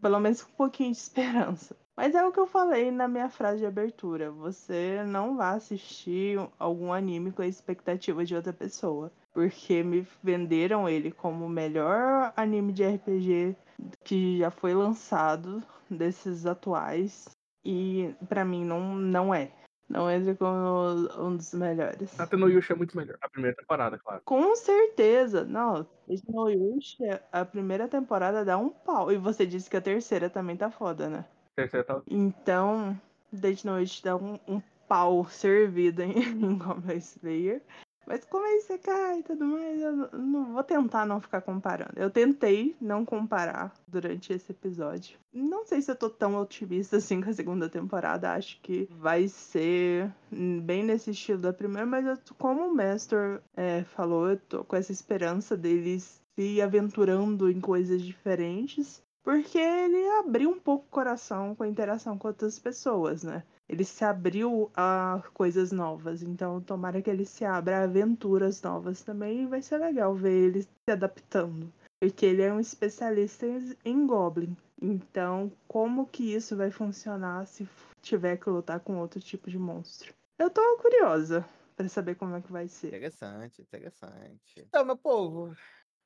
[0.00, 1.76] pelo menos com um pouquinho de esperança.
[1.96, 4.30] Mas é o que eu falei na minha frase de abertura.
[4.30, 9.10] Você não vai assistir algum anime com a expectativa de outra pessoa.
[9.32, 13.56] Porque me venderam ele como o melhor anime de RPG
[14.04, 17.28] que já foi lançado desses atuais.
[17.64, 19.52] E pra mim não, não é.
[19.88, 22.18] Não entra como um dos melhores.
[22.20, 23.16] Até no Yusha é muito melhor.
[23.22, 24.20] A primeira temporada, claro.
[24.24, 25.44] Com certeza.
[25.44, 25.86] Não,
[26.28, 29.10] no Yusha, a primeira temporada dá um pau.
[29.10, 31.24] E você disse que a terceira também tá foda, né?
[31.56, 32.02] Terceira tá...
[32.06, 33.00] Então,
[33.32, 37.62] Dead Note dá um, um pau servido em, em Goblin Slayer.
[38.08, 41.92] Mas como é Isekai e tudo mais, eu não- vou tentar não ficar comparando.
[41.94, 45.18] Eu tentei não comparar durante esse episódio.
[45.30, 48.32] Não sei se eu tô tão otimista assim com a segunda temporada.
[48.32, 50.10] Acho que vai ser
[50.62, 54.74] bem nesse estilo da primeira, mas eu como o Master é, falou, eu tô com
[54.76, 59.02] essa esperança deles se aventurando em coisas diferentes.
[59.22, 63.42] Porque ele abriu um pouco o coração com a interação com outras pessoas, né?
[63.68, 66.22] Ele se abriu a coisas novas.
[66.22, 69.42] Então, tomara que ele se abra a aventuras novas também.
[69.42, 71.72] E vai ser legal ver ele se adaptando.
[72.00, 73.46] Porque ele é um especialista
[73.84, 74.56] em- Goblin.
[74.80, 77.68] Então, como que isso vai funcionar se
[78.00, 80.14] tiver que lutar com outro tipo de monstro?
[80.38, 81.44] Eu tô curiosa
[81.76, 82.88] pra saber como é que vai ser.
[82.88, 84.60] Interessante, interessante.
[84.68, 85.54] Então, meu povo,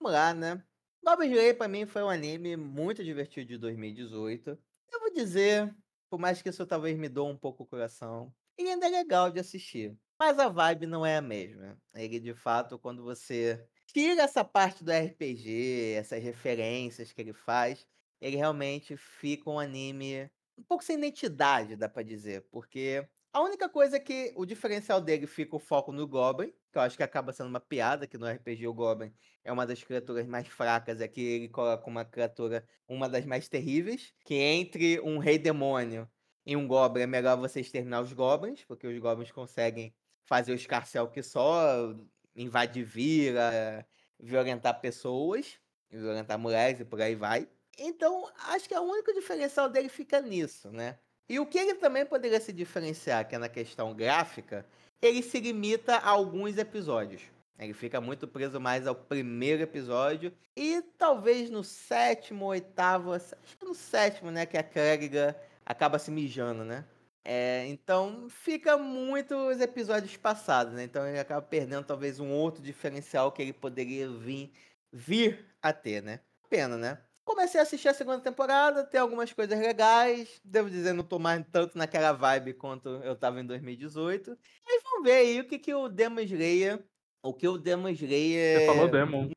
[0.01, 0.62] vamos lá, né?
[1.05, 4.59] Goblin Slayer pra mim foi um anime muito divertido de 2018.
[4.90, 5.74] Eu vou dizer,
[6.12, 9.30] por mais que isso talvez me doa um pouco o coração, ele ainda é legal
[9.30, 9.97] de assistir.
[10.18, 11.80] Mas a vibe não é a mesma.
[11.94, 17.86] Ele, de fato, quando você tira essa parte do RPG, essas referências que ele faz,
[18.20, 22.47] ele realmente fica um anime um pouco sem identidade, dá pra dizer.
[22.51, 26.82] Porque a única coisa que o diferencial dele fica o foco no Goblin, que eu
[26.82, 29.12] acho que acaba sendo uma piada, que no RPG o Goblin
[29.44, 33.49] é uma das criaturas mais fracas, é que ele coloca uma criatura, uma das mais
[33.49, 36.11] terríveis, que entre um rei demônio
[36.47, 39.94] e um Goblin é melhor você exterminar os Goblins, porque os Goblins conseguem
[40.24, 41.94] fazer o escarcel que só,
[42.35, 43.86] invadir vila,
[44.19, 45.59] violentar pessoas,
[45.90, 47.49] violentar mulheres e por aí vai.
[47.78, 50.99] Então, acho que o único diferencial dele fica nisso, né?
[51.28, 54.66] E o que ele também poderia se diferenciar, que é na questão gráfica,
[55.03, 57.23] ele se limita a alguns episódios.
[57.59, 60.33] Ele fica muito preso mais ao primeiro episódio.
[60.57, 64.47] E talvez no sétimo, oitavo, acho que no sétimo, né?
[64.47, 66.85] Que a Clériga acaba se mijando, né?
[67.24, 70.85] É, então fica muitos episódios passados, né?
[70.85, 74.53] Então ele acaba perdendo talvez um outro diferencial que ele poderia vir,
[74.93, 76.20] vir a ter, né?
[76.49, 76.99] Pena, né?
[77.24, 80.40] Comecei a assistir a segunda temporada, tem algumas coisas legais.
[80.44, 84.36] Devo dizer, não tô mais tanto naquela vibe quanto eu tava em 2018.
[84.66, 86.85] Mas vamos ver aí o que, que o Demon Slayer.
[87.23, 88.61] O que o Demon Slayer.
[88.61, 89.31] Você falou Demon.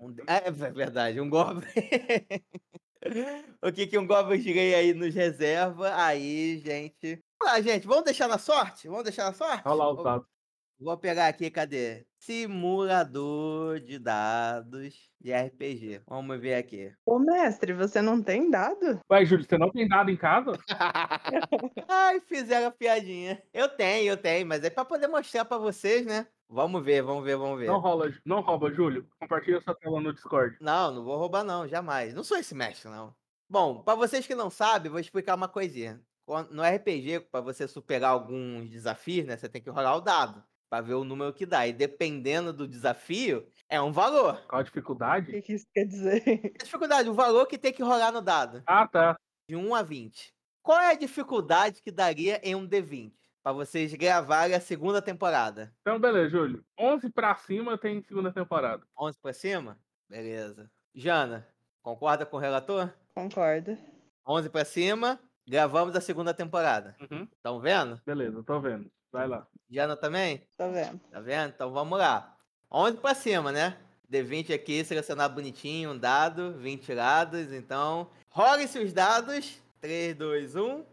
[0.00, 1.64] Um, é verdade, um Goblin.
[3.62, 5.94] o que, que um Goblin Slayer aí nos reserva?
[5.94, 7.24] Aí, gente.
[7.42, 8.88] Ah, gente, vamos deixar na sorte?
[8.88, 9.62] Vamos deixar na sorte?
[9.64, 10.26] Olha lá o dado.
[10.80, 12.06] Vou pegar aqui, cadê?
[12.20, 16.02] Simulador de dados de RPG.
[16.06, 16.94] Vamos ver aqui.
[17.04, 19.00] Ô, mestre, você não tem dado?
[19.10, 20.52] Ué, Júlio, você não tem dado em casa?
[21.88, 23.42] Ai, fizeram a piadinha.
[23.52, 26.28] Eu tenho, eu tenho, mas é pra poder mostrar pra vocês, né?
[26.48, 27.66] Vamos ver, vamos ver, vamos ver.
[27.66, 29.04] Não rola, não rouba, Júlio.
[29.18, 30.58] Compartilha sua tela no Discord.
[30.60, 32.14] Não, não vou roubar não, jamais.
[32.14, 33.12] Não sou esse mestre, não.
[33.50, 36.00] Bom, pra vocês que não sabem, vou explicar uma coisinha.
[36.50, 40.80] No RPG, pra você superar alguns desafios, né, você tem que rolar o dado pra
[40.80, 41.66] ver o número que dá.
[41.66, 44.44] E dependendo do desafio, é um valor.
[44.48, 45.30] Qual a O dificuldade?
[45.32, 46.22] que, que isso quer dizer?
[46.60, 48.62] A dificuldade, o valor que tem que rolar no dado.
[48.66, 49.16] Ah, tá.
[49.48, 50.32] De 1 a 20.
[50.62, 53.12] Qual é a dificuldade que daria em um D20?
[53.42, 55.72] Pra vocês gravarem a segunda temporada.
[55.80, 56.62] Então, beleza, Júlio.
[56.78, 58.84] 11 pra cima tem segunda temporada.
[58.98, 59.78] 11 pra cima?
[60.10, 60.70] Beleza.
[60.94, 61.46] Jana,
[61.82, 62.92] concorda com o relator?
[63.14, 63.78] Concordo.
[64.26, 65.18] 11 pra cima,
[65.48, 66.94] gravamos a segunda temporada.
[67.10, 67.26] Uhum.
[67.34, 67.98] Estão vendo?
[68.04, 68.90] Beleza, tô vendo.
[69.18, 69.44] Vai lá.
[69.68, 70.46] Jana também?
[70.56, 71.00] Tô vendo.
[71.10, 71.48] Tá vendo?
[71.52, 72.36] Então vamos lá.
[72.70, 73.76] 11 pra cima, né?
[74.08, 77.52] D20 aqui, selecionar bonitinho, um dado, 20 tirados.
[77.52, 79.56] Então, roguem-se os dados.
[79.56, 79.80] um.
[79.80, 80.84] 3, 2, 1.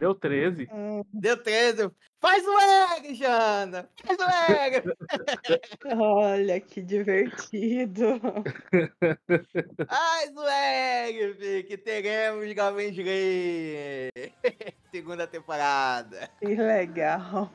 [0.00, 0.68] Deu 13.
[0.72, 1.92] Hum, Deu 13.
[2.24, 3.86] Faz o egg, Jana!
[4.02, 4.82] Faz o egg!
[5.94, 8.18] olha que divertido.
[9.86, 14.10] Faz o egg, que teremos Slayer.
[14.90, 16.30] Segunda temporada.
[16.40, 17.52] Que legal.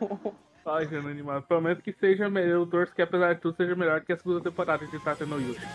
[0.64, 1.48] Ai, Jana animado.
[1.48, 2.60] Pelo menos que seja melhor.
[2.60, 5.42] Eu torço que apesar de tudo seja melhor que a segunda temporada de Tata no
[5.42, 5.66] Yushi.